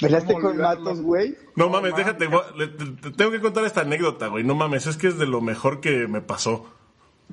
[0.00, 0.58] ¿Peleaste ¿Cómo con?
[0.58, 1.30] Matos, güey?
[1.54, 2.06] No, No mames, mames.
[2.06, 4.44] déjate, voy- le- te, te tengo que contar esta anécdota, güey.
[4.44, 6.66] No mames, es que es de lo mejor que me pasó.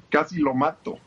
[0.09, 0.97] Casi lo mato.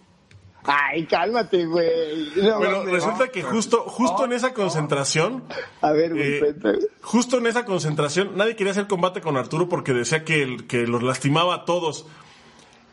[0.64, 2.32] Ay, cálmate, güey.
[2.42, 2.92] No, Bueno, mames.
[2.92, 5.44] resulta que justo, justo en esa concentración,
[5.80, 6.54] A ver, güey, eh,
[7.00, 10.87] justo en esa concentración, nadie quería hacer combate con Arturo porque decía que, el- que
[10.87, 12.06] los lastimaba a todos.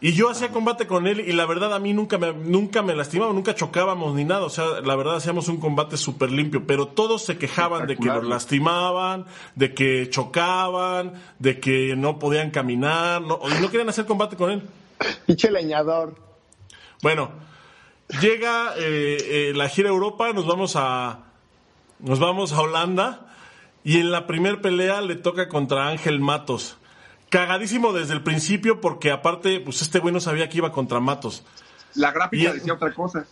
[0.04, 2.94] Y yo hacía combate con él y la verdad a mí nunca me, nunca me
[2.94, 4.44] lastimaba, nunca chocábamos ni nada.
[4.44, 8.08] O sea, la verdad hacíamos un combate súper limpio, pero todos se quejaban de que
[8.08, 14.06] los lastimaban, de que chocaban, de que no podían caminar, no, y no querían hacer
[14.06, 14.64] combate con él.
[15.26, 16.16] Pinche leñador.
[17.02, 17.32] Bueno,
[18.20, 21.20] llega eh, eh, la gira Europa, nos vamos a
[22.00, 23.34] nos vamos a Holanda
[23.86, 26.76] y en la primer pelea le toca contra Ángel Matos.
[27.34, 31.44] Cagadísimo desde el principio porque aparte, pues este güey no sabía que iba contra Matos.
[31.96, 33.26] la gráfica decía otra cosa.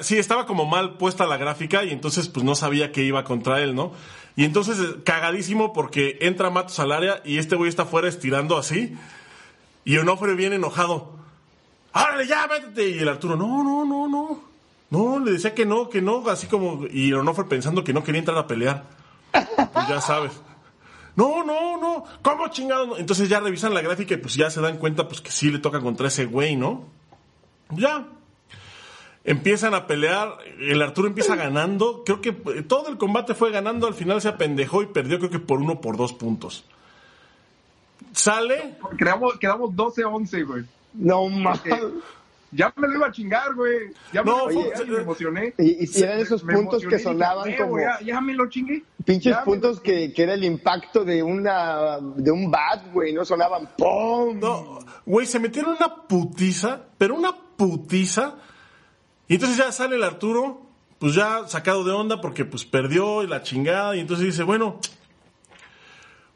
[0.00, 3.60] sí, estaba como mal puesta la gráfica y entonces pues no sabía que iba contra
[3.60, 3.92] él, ¿no?
[4.34, 8.96] Y entonces cagadísimo porque entra Matos al área y este güey está afuera estirando así
[9.84, 11.12] y Onofre viene enojado.
[11.92, 12.88] ¡Árale, ya, métete!
[12.88, 14.40] Y el Arturo, no, no, no, no.
[14.90, 16.84] No, le decía que no, que no, así como...
[16.90, 18.82] Y Onofre pensando que no quería entrar a pelear.
[19.30, 20.32] Pues ya sabes.
[21.16, 22.98] No, no, no, ¿cómo chingado?
[22.98, 25.58] Entonces ya revisan la gráfica y pues ya se dan cuenta pues que sí le
[25.58, 26.84] toca contra ese güey, ¿no?
[27.70, 28.06] Ya.
[29.24, 33.94] Empiezan a pelear, el Arturo empieza ganando, creo que todo el combate fue ganando, al
[33.94, 36.64] final se apendejó y perdió creo que por uno por dos puntos.
[38.12, 38.76] Sale.
[38.96, 40.64] Quedamos, quedamos 12-11, güey.
[40.94, 41.60] No mames.
[42.52, 43.90] Ya me lo iba a chingar, güey.
[44.12, 45.54] Ya me, no, me emocioné.
[45.58, 47.78] Y, y eran esos puntos que sonaban como.
[48.04, 48.84] Ya, me lo chingué.
[49.04, 53.12] Pinches puntos que, que, era el impacto de una de un bat, güey.
[53.12, 54.38] No sonaban ¡pum!
[54.38, 58.36] No, güey, se metieron una putiza, pero una putiza.
[59.28, 60.62] Y entonces ya sale el Arturo,
[60.98, 63.96] pues ya sacado de onda porque pues perdió y la chingada.
[63.96, 64.78] Y entonces dice, bueno,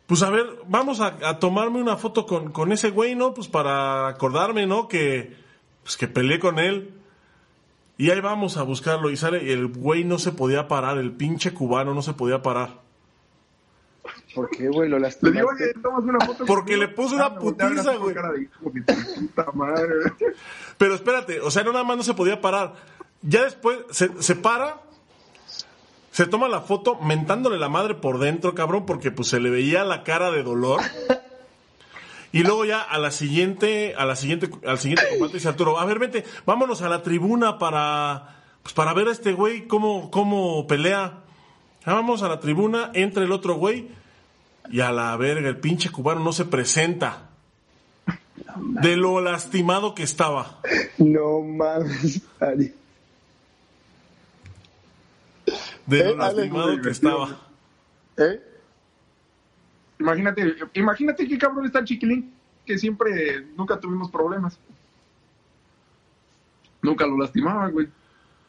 [0.07, 3.33] pues a ver, vamos a, tomarme una foto con, con, ese güey, ¿no?
[3.33, 4.89] Pues para acordarme, ¿no?
[4.89, 5.39] Que,
[5.83, 6.95] pues que peleé con él.
[7.97, 9.11] Y ahí vamos a buscarlo.
[9.11, 12.43] Y sale, y el güey no se podía parar, el pinche cubano no se podía
[12.43, 12.81] parar.
[14.35, 14.89] ¿Por qué, güey?
[14.89, 15.75] Lo lastimaste.
[15.85, 18.15] una foto Porque le puso una putiza, güey.
[20.79, 22.75] Pero espérate, o sea, no nada más no se podía parar.
[23.23, 24.81] Ya después se, se para
[26.11, 29.85] se toma la foto mentándole la madre por dentro, cabrón, porque pues se le veía
[29.85, 30.81] la cara de dolor.
[32.33, 35.85] Y luego ya a la siguiente, a la siguiente, al siguiente combate dice Arturo, a
[35.85, 40.67] ver, vente, vámonos a la tribuna para, pues para ver a este güey cómo, cómo
[40.67, 41.21] pelea.
[41.85, 43.89] vamos a la tribuna, entra el otro güey
[44.71, 47.27] y a la verga, el pinche cubano no se presenta.
[48.57, 50.61] De lo lastimado que estaba.
[50.99, 52.75] No mames, Ari
[55.91, 57.37] de lo lastimado que estaba.
[58.17, 58.41] ¿Eh?
[60.01, 62.33] Imagínate, imagínate qué cabrón está chiquilín,
[62.65, 64.59] que siempre, nunca tuvimos problemas.
[66.83, 67.89] Nunca lo lastimaba, güey.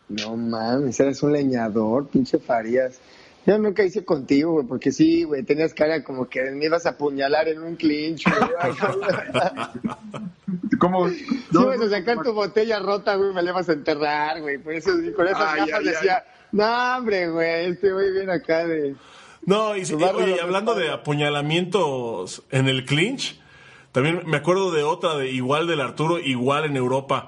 [0.08, 3.00] No mames, eres un leñador, pinche Farías.
[3.46, 6.92] Yo nunca hice contigo, güey, porque sí, güey, tenías cara como que me ibas a
[6.92, 8.24] apuñalar en un clinch,
[10.80, 11.10] ¿Cómo?
[11.10, 14.60] Si ibas a sacar tu botella rota, güey, me la ibas a enterrar, güey.
[14.60, 18.96] Por eso, con esas gafas decía, no, hombre, güey, este güey viene acá de...
[19.46, 19.84] No, y,
[20.42, 23.40] hablando de apuñalamientos en el clinch,
[23.92, 27.28] también me acuerdo de otra, de igual del Arturo, igual en Europa.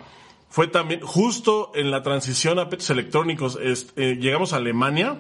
[0.50, 5.18] Fue también, justo en la transición a petos electrónicos, eh, llegamos a Alemania.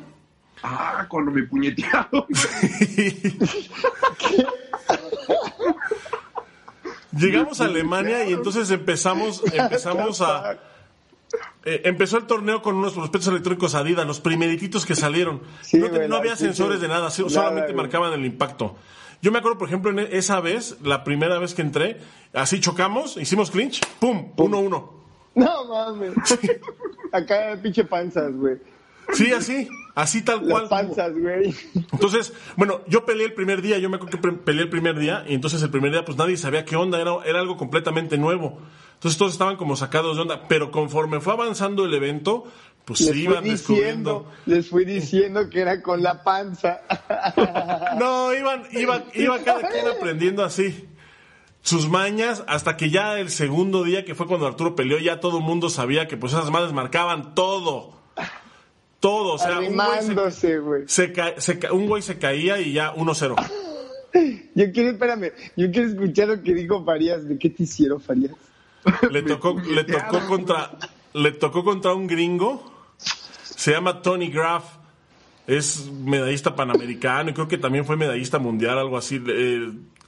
[0.61, 2.25] Ah, cuando me puñetearon.
[7.17, 10.57] llegamos a Alemania y entonces empezamos, empezamos a
[11.65, 15.41] eh, empezó el torneo con unos prospectos electrónicos Adidas, los primerititos que salieron.
[16.09, 18.75] no, había sensores de nada, solamente marcaban el impacto.
[19.21, 22.01] Yo me acuerdo, por ejemplo, en esa vez, la primera vez que entré,
[22.33, 24.93] así chocamos, hicimos clinch, pum, uno, uno.
[25.35, 26.13] No mames.
[27.13, 28.57] Acá pinche panzas, güey.
[29.13, 30.67] Sí, así, así tal cual.
[30.67, 31.55] panzas, güey.
[31.93, 35.23] Entonces, bueno, yo peleé el primer día, yo me acuerdo que peleé el primer día,
[35.25, 38.59] y entonces el primer día pues nadie sabía qué onda, era, era algo completamente nuevo.
[39.03, 42.45] Entonces todos estaban como sacados de onda, pero conforme fue avanzando el evento,
[42.85, 44.31] pues se iban descubriendo.
[44.45, 46.79] Les fui diciendo que era con la panza.
[47.99, 50.87] No, iban, iba, iba cada quien aprendiendo así
[51.61, 55.39] sus mañas hasta que ya el segundo día que fue cuando Arturo peleó ya todo
[55.39, 57.93] el mundo sabía que pues esas madres marcaban todo
[58.99, 63.35] todo o sea un güey, se, se, un güey se caía y ya 1-0
[64.55, 68.33] yo quiero espérame yo quiero escuchar lo que dijo Farías de qué te hicieron Farías
[69.11, 70.71] le tocó, le tocó contra,
[71.13, 72.71] le tocó contra un gringo.
[73.43, 74.63] Se llama Tony Graff.
[75.45, 79.21] Es medallista panamericano y creo que también fue medallista mundial, algo así.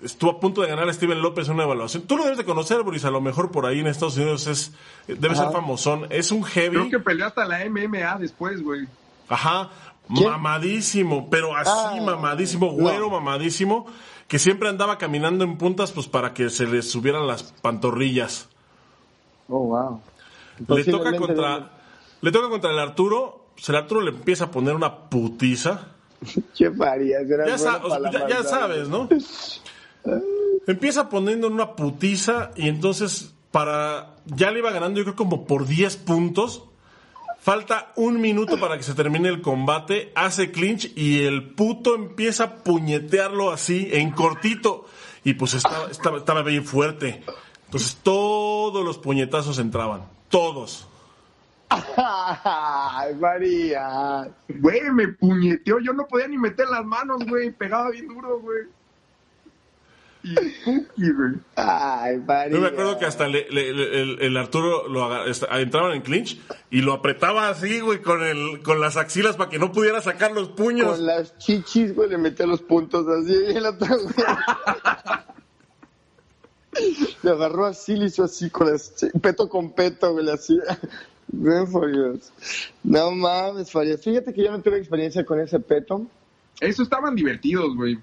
[0.02, 2.04] estuvo a punto de ganar a Steven López en una evaluación.
[2.04, 4.72] Tú lo debes de conocer, Boris, a lo mejor por ahí en Estados Unidos es
[5.08, 6.08] debe ser famosón.
[6.10, 6.78] Es un heavy.
[6.78, 8.88] Creo que peleó hasta la MMA después, güey.
[9.28, 9.72] Ajá,
[10.08, 13.88] mamadísimo, pero así ah, mamadísimo, güero mamadísimo,
[14.28, 18.50] que siempre andaba caminando en puntas pues para que se le subieran las pantorrillas.
[19.48, 20.02] Oh, wow.
[20.68, 21.72] Le toca, contra,
[22.22, 23.46] le toca contra el Arturo.
[23.68, 25.88] El Arturo le empieza a poner una putiza.
[26.58, 26.72] ¿Qué?
[26.72, 29.10] Ya, ya, sabes, ¿no?
[30.68, 35.68] empieza poniendo una putiza y entonces para ya le iba ganando yo creo como por
[35.68, 36.64] 10 puntos.
[37.40, 42.44] Falta un minuto para que se termine el combate, hace clinch y el puto empieza
[42.44, 44.88] a puñetearlo así, en cortito.
[45.24, 47.24] Y pues estaba, estaba, estaba bien fuerte.
[47.76, 50.04] Entonces todos los puñetazos entraban.
[50.30, 50.88] Todos.
[51.70, 54.30] Ay, María.
[54.48, 55.80] Güey, me puñeteó.
[55.80, 57.52] Yo no podía ni meter las manos, güey.
[57.52, 58.60] Pegaba bien duro, güey.
[60.24, 61.34] Y Puki, güey.
[61.58, 62.54] Ay, María.
[62.56, 66.40] Yo me acuerdo que hasta le- le- le- el, el Arturo lo entraban en clinch
[66.72, 70.32] y lo apretaba así, güey, con, el, con las axilas para que no pudiera sacar
[70.32, 70.88] los puños.
[70.96, 74.14] Con las chichis, güey, le metía los puntos así y el otro, güey.
[77.24, 80.26] Le agarró así, le hizo así con las peto con peto, güey,
[81.68, 82.34] Farias.
[82.84, 84.02] No mames, Farias.
[84.04, 86.06] Fíjate que yo no tuve experiencia con ese peto.
[86.60, 87.98] Eso estaban divertidos, güey.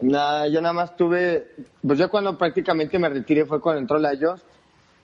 [0.00, 1.50] Nada, yo nada más tuve,
[1.86, 4.40] pues yo cuando prácticamente me retiré fue cuando entró la YOS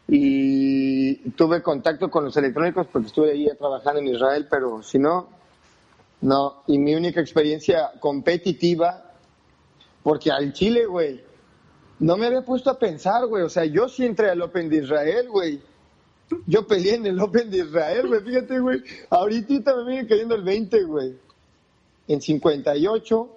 [0.08, 5.28] y tuve contacto con los electrónicos porque estuve ahí trabajando en Israel, pero si no,
[6.22, 6.62] no.
[6.66, 9.12] Y mi única experiencia competitiva,
[10.02, 11.25] porque al Chile, güey,
[11.98, 13.42] no me había puesto a pensar, güey.
[13.42, 15.60] O sea, yo sí entré al Open de Israel, güey.
[16.46, 18.20] Yo peleé en el Open de Israel, güey.
[18.20, 18.82] Fíjate, güey.
[19.10, 21.14] Ahorita me viene cayendo el 20, güey.
[22.08, 23.28] En 58.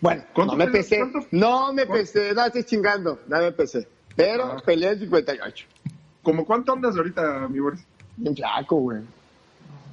[0.00, 0.98] Bueno, ¿Cuánto no me pesé.
[0.98, 2.32] cuánto- No me pesé.
[2.34, 3.20] No estoy chingando.
[3.28, 3.86] No me pesé.
[4.16, 4.62] Pero Ah.
[4.64, 5.66] peleé en 58.
[6.22, 7.80] ¿Cómo cuánto andas ahorita, mi Boris?
[8.16, 8.98] Bien flaco, güey.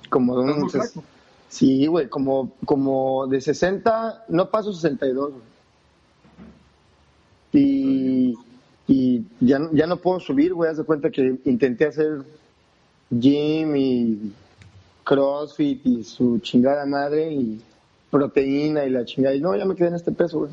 [0.09, 0.69] Como de ¿Estás muy un...
[0.69, 1.03] flaco?
[1.47, 2.07] Sí, güey.
[2.09, 5.43] Como, como de 60, no paso 62, güey.
[7.51, 8.35] Y,
[8.87, 10.69] y ya, no- ya no puedo subir, güey.
[10.69, 12.21] Haz de cuenta que intenté hacer
[13.09, 14.33] gym y
[15.03, 17.61] crossfit y su chingada madre y
[18.11, 19.35] proteína y la chingada.
[19.35, 20.51] Y no, ya me quedé en este peso, güey.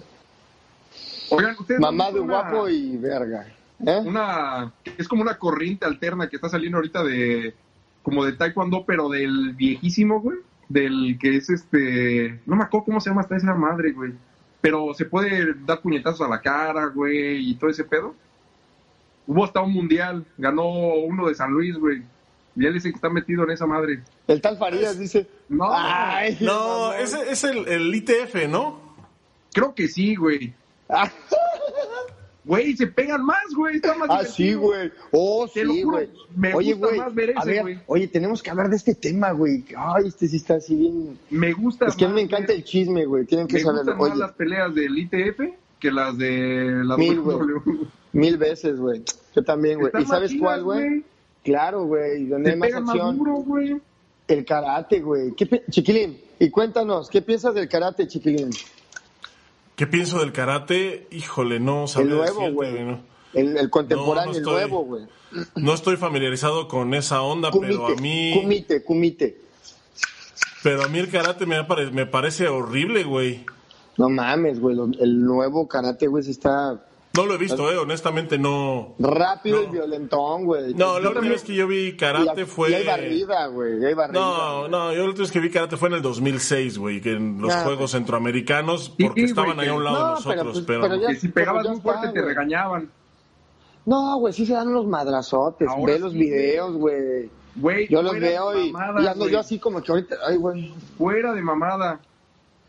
[1.31, 1.81] Oigan, ustedes.
[1.81, 3.47] Mamá de una- guapo y verga.
[3.85, 4.01] ¿Eh?
[4.07, 4.73] Una.
[4.97, 7.55] Es como una corriente alterna que está saliendo ahorita de.
[8.03, 10.39] Como de taekwondo, pero del viejísimo, güey.
[10.69, 12.41] Del que es este.
[12.47, 14.13] No me acuerdo cómo se llama hasta esa madre, güey.
[14.61, 18.15] Pero se puede dar puñetazos a la cara, güey, y todo ese pedo.
[19.27, 20.25] Hubo hasta un mundial.
[20.39, 22.03] Ganó uno de San Luis, güey.
[22.57, 24.03] Y él dice que está metido en esa madre.
[24.27, 25.29] El tal Farías dice.
[25.49, 28.87] No, Ay, No, ese es el, el ITF, ¿no?
[29.53, 30.53] creo que sí, güey.
[32.47, 33.77] Güey, se pegan más, güey.
[33.77, 34.91] Está más Ah, sí, güey.
[35.11, 36.09] Oh, Te sí, güey.
[36.37, 36.99] me Oye, gusta güey.
[37.01, 37.79] más ver ese, güey.
[37.87, 39.65] oye, tenemos que hablar de este tema, güey.
[39.77, 41.19] Ay, este sí está así bien.
[41.29, 43.25] Me gusta Es que mí me más encanta ver- el chisme, güey.
[43.27, 43.81] Tienen que Me saberlo.
[43.97, 45.41] gustan más Oye, las peleas del ITF
[45.81, 47.87] que las de la Mil, WWE.
[48.13, 49.03] mil veces, güey.
[49.35, 49.91] Yo también, güey.
[50.01, 51.05] ¿Y sabes más cuál, chidas, güey?
[51.45, 52.27] Claro, güey.
[52.27, 53.19] Donde hay más pegan más acción.
[53.19, 53.77] duro, güey.
[54.29, 55.33] El karate, güey.
[55.35, 58.51] ¿Qué Chiquilín, y cuéntanos, ¿qué piensas del karate, Chiquilín?
[59.77, 61.07] ¿Qué pienso del karate?
[61.11, 62.85] Híjole, no sabría El nuevo, güey.
[62.85, 63.01] ¿no?
[63.35, 65.05] El, el contemporáneo, No, no el nuevo, güey.
[65.55, 69.39] No estoy familiarizado con esa onda, pero a mí, kumite, kumite.
[70.63, 71.57] pero a mí el karate me,
[71.93, 73.45] me parece horrible, güey.
[73.99, 74.79] No mames, güey.
[74.99, 76.86] El nuevo karate, güey, sí está
[77.17, 78.95] No lo he visto, eh, honestamente no.
[78.99, 79.73] rápido y No.
[79.73, 80.75] violentón, güey.
[80.75, 82.71] No, la última vez que yo vi y karate fue.
[82.71, 83.81] Y hay barrida, güey.
[83.81, 84.21] y hay barrida.
[84.21, 87.13] No, no, yo la última vez que vi karate fue en el 2006, güey, que
[87.13, 90.35] en los Ah, Juegos Centroamericanos, Sí, porque estaban ahí a un lado No, de nosotros,
[90.37, 92.91] pero, pues, pero, pero ya- Que si pegabas muy fuerte está, te regañaban.
[93.85, 95.69] No, güey, sí se dan unos madrazotes.
[95.69, 97.31] Ahora Ve los videos, güey.
[97.55, 100.75] Güey, Yo los veo y, mamada, y ando yo así como que ahorita, ay, güey.
[100.99, 102.01] Fuera de mamada.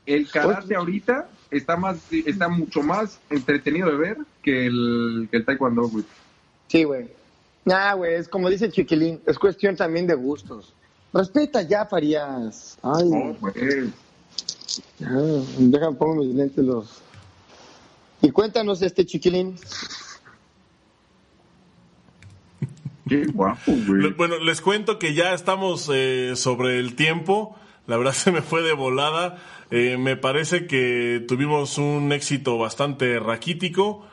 [0.05, 5.45] El karate ahorita está más está mucho más entretenido de ver que el, que el
[5.45, 6.03] taekwondo, güey.
[6.67, 7.09] Sí, güey.
[7.65, 10.73] Nah, güey, es como dice Chiquilín, es cuestión también de gustos.
[11.13, 12.77] Respeta ya, Farías.
[12.81, 13.91] Ay, No, güey.
[15.57, 17.01] déjame pongo mis lentes los.
[18.21, 19.55] Y cuéntanos este Chiquilín.
[23.07, 24.11] Qué guapo, güey.
[24.13, 27.55] Bueno, les cuento que ya estamos eh, sobre el tiempo.
[27.87, 29.37] La verdad se me fue de volada.
[29.71, 34.05] Eh, me parece que tuvimos un éxito bastante raquítico,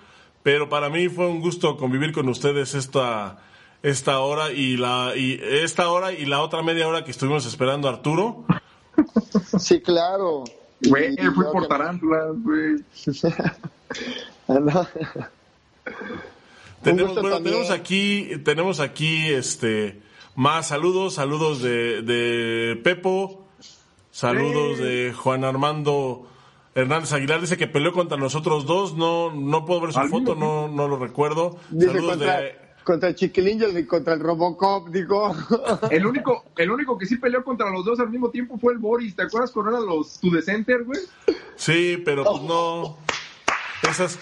[0.43, 3.39] pero para mí fue un gusto convivir con ustedes esta
[3.83, 7.89] esta hora y la y esta hora y la otra media hora que estuvimos esperando
[7.89, 8.45] a Arturo.
[9.59, 10.45] Sí, claro.
[10.81, 12.77] Güey, fue por tarántulas, güey.
[14.47, 14.87] Ah.
[16.83, 20.03] Tenemos, bueno, tenemos aquí, tenemos aquí este
[20.35, 23.44] más saludos, saludos de, de Pepo,
[24.15, 24.85] saludos Sí.
[24.85, 26.27] de Juan Armando
[26.75, 30.35] Hernández Aguilar, dice que peleó contra nosotros dos, no, no puedo ver su Al foto,
[30.35, 31.57] no, no lo recuerdo.
[31.71, 35.35] Dice saludos contra, de contra el Chiquilín y el- contra el Robocop, digo.
[35.91, 38.79] El único, el único que sí peleó contra los dos al mismo tiempo fue el
[38.79, 39.15] Boris.
[39.17, 41.01] ¿Te acuerdas cuando eran los To The Center, güey?
[41.57, 42.97] Sí, pero pues no.
[43.89, 44.19] Esas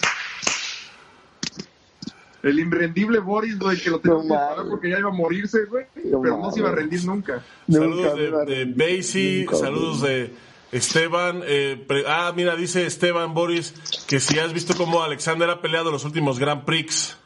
[2.43, 4.69] El irrendible Boris, güey, que lo tenía No que parar mames.
[4.71, 5.85] porque ya iba a morirse, güey.
[6.03, 7.41] No pero no se iba a rendir nunca.
[7.69, 10.33] saludos Nunca de, de Basie, nunca, saludos de
[10.73, 11.41] Esteban.
[11.45, 13.73] eh, pre- ah, mira, dice Esteban Boris
[14.07, 17.17] que si has visto cómo Alexander ha peleado los últimos Grand Prix.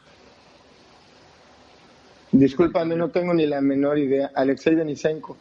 [2.30, 4.30] Discúlpame, no tengo ni la menor idea.
[4.34, 5.36] Alexei Denisenko.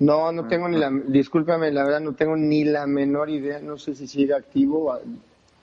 [0.00, 0.90] No, no tengo ni la...
[0.90, 3.60] Discúlpame, la verdad no tengo ni la menor idea.
[3.60, 5.00] No sé si sigue activo o,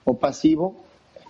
[0.06, 0.86] o pasivo.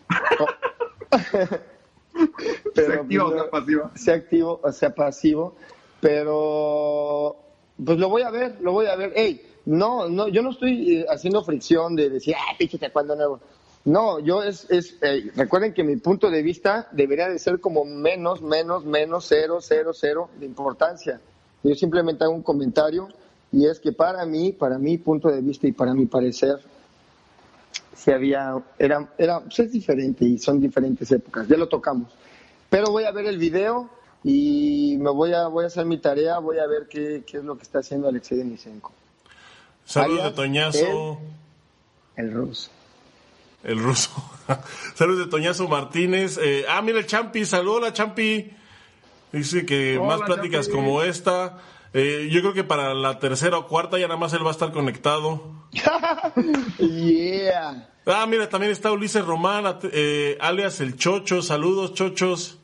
[2.76, 3.92] pero, sea activo o sea pasivo.
[3.96, 5.56] Sea activo o sea pasivo.
[6.02, 7.38] Pero...
[7.84, 9.14] Pues lo voy a ver, lo voy a ver.
[9.16, 13.40] Ey, no, no, yo no estoy eh, haciendo fricción de decir, ah, píchate cuando nuevo.
[13.86, 17.86] No, yo es, es eh, recuerden que mi punto de vista debería de ser como
[17.86, 21.22] menos, menos, menos, cero, cero, cero de importancia.
[21.64, 23.08] Yo simplemente hago un comentario
[23.52, 26.60] y es que para mí, para mi punto de vista y para mi parecer,
[27.98, 32.14] si había, era, era, pues es diferente y son diferentes épocas, ya lo tocamos.
[32.70, 33.90] Pero voy a ver el video
[34.24, 37.44] y me voy a, voy a hacer mi tarea, voy a ver qué, qué es
[37.44, 38.92] lo que está haciendo Alexei Denisenko.
[39.86, 41.20] Saludos de Toñazo.
[42.16, 42.70] El, el ruso.
[43.64, 44.12] El ruso.
[44.96, 46.38] Saludos de Toñazo Martínez.
[46.42, 47.46] Eh, ah, mira el Champi.
[47.46, 48.52] Saludos, la Champi.
[49.32, 51.58] Dice que más pláticas como esta.
[52.00, 54.52] Eh, yo creo que para la tercera o cuarta ya nada más él va a
[54.52, 55.42] estar conectado.
[56.78, 57.90] yeah.
[58.06, 61.42] Ah, mira, también está Ulises Román, eh, alias El Chocho.
[61.42, 62.60] Saludos, Chochos.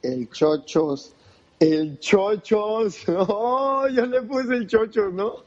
[0.00, 1.12] El Chochos.
[1.58, 3.02] El Chochos.
[3.08, 5.42] Oh, yo le puse el Chochos, ¿no?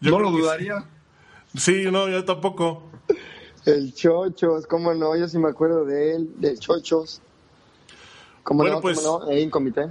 [0.00, 0.84] Yo no lo dudaría.
[1.56, 2.82] Sí, no, yo tampoco.
[3.66, 7.20] El Chochos, cómo no, yo sí me acuerdo de él, del Chochos.
[8.42, 9.86] ¿Cómo bueno, no, pues, cómo no, ahí en comité.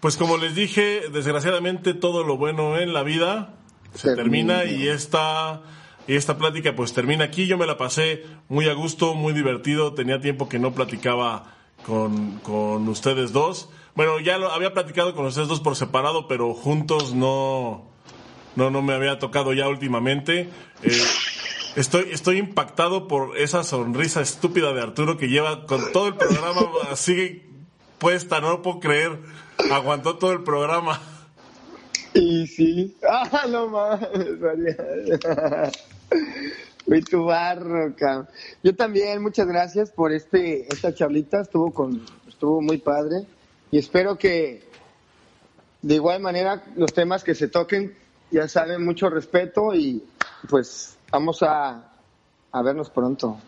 [0.00, 3.54] Pues como les dije, desgraciadamente todo lo bueno en la vida
[3.94, 5.62] se termina, termina y esta
[6.06, 7.46] y esta plática pues termina aquí.
[7.46, 9.94] Yo me la pasé muy a gusto, muy divertido.
[9.94, 13.68] Tenía tiempo que no platicaba con, con ustedes dos.
[13.94, 17.90] Bueno, ya lo había platicado con ustedes dos por separado, pero juntos no,
[18.54, 20.48] no, no me había tocado ya últimamente.
[20.82, 21.02] Eh,
[21.76, 26.60] estoy, estoy impactado por esa sonrisa estúpida de Arturo que lleva con todo el programa
[26.90, 27.42] así
[27.98, 29.18] puesta, no lo puedo creer.
[29.70, 31.00] Aguantó todo el programa.
[32.14, 32.96] Y sí.
[33.08, 34.76] Ah, no mames,
[36.86, 38.28] Fui tu barro, cabrón.
[38.62, 43.26] Yo también, muchas gracias por este esta charlita, estuvo con estuvo muy padre
[43.70, 44.62] y espero que
[45.82, 47.96] de igual manera los temas que se toquen
[48.30, 50.02] ya saben mucho respeto y
[50.48, 51.92] pues vamos a,
[52.52, 53.38] a vernos pronto.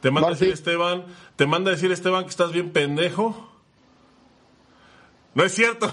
[0.00, 1.06] Te manda a decir Esteban,
[1.36, 3.53] te manda a decir Esteban que estás bien pendejo.
[5.34, 5.90] No es cierto.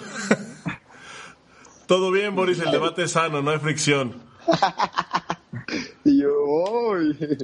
[1.87, 4.21] Todo bien, Boris, el debate es sano, no hay fricción.
[6.05, 7.37] y yo, uy.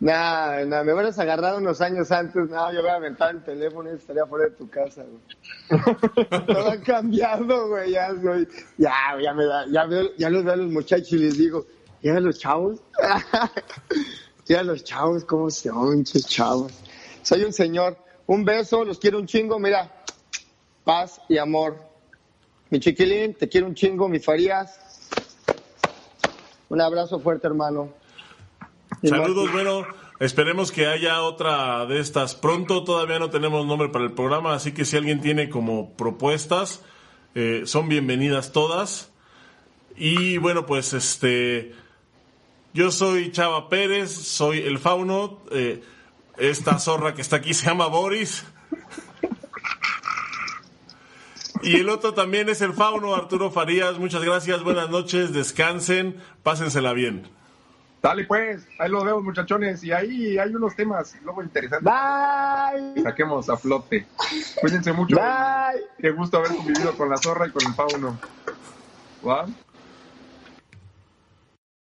[0.00, 3.90] Nah, nah, me hubieras agarrado unos años antes, no, yo voy a aventar el teléfono
[3.90, 5.96] y estaría fuera de tu casa, güey.
[6.46, 8.46] Todo ha cambiado, güey, ya soy,
[8.76, 11.66] ya, ya me da, ya veo, ya los veo a los muchachos y les digo,
[12.00, 12.80] ya los chavos,
[14.46, 16.72] ya los chavos, cómo se oyen, chavos.
[17.22, 17.96] Soy un señor,
[18.26, 19.97] un beso, los quiero un chingo, mira,
[20.88, 21.76] paz y amor.
[22.70, 25.10] Mi chiquilín, te quiero un chingo, mi Farías.
[26.70, 27.90] Un abrazo fuerte, hermano.
[29.04, 29.86] Saludos, bueno,
[30.18, 32.84] esperemos que haya otra de estas pronto.
[32.84, 36.80] Todavía no tenemos nombre para el programa, así que si alguien tiene como propuestas,
[37.34, 39.10] eh, son bienvenidas todas.
[39.94, 41.74] Y bueno, pues este,
[42.72, 45.42] yo soy Chava Pérez, soy el fauno.
[45.52, 45.82] Eh,
[46.38, 48.42] esta zorra que está aquí se llama Boris.
[51.62, 53.98] Y el otro también es el fauno Arturo Farías.
[53.98, 57.28] Muchas gracias, buenas noches, descansen, pásensela bien.
[58.00, 61.92] Dale pues, ahí lo vemos muchachones y ahí hay unos temas luego interesantes.
[61.92, 63.02] Bye.
[63.02, 64.06] saquemos a flote.
[64.60, 65.16] Cuídense mucho.
[65.16, 65.82] Bye.
[65.98, 68.18] Qué gusto haber convivido con la zorra y con el fauno.
[69.26, 69.46] ¿Va?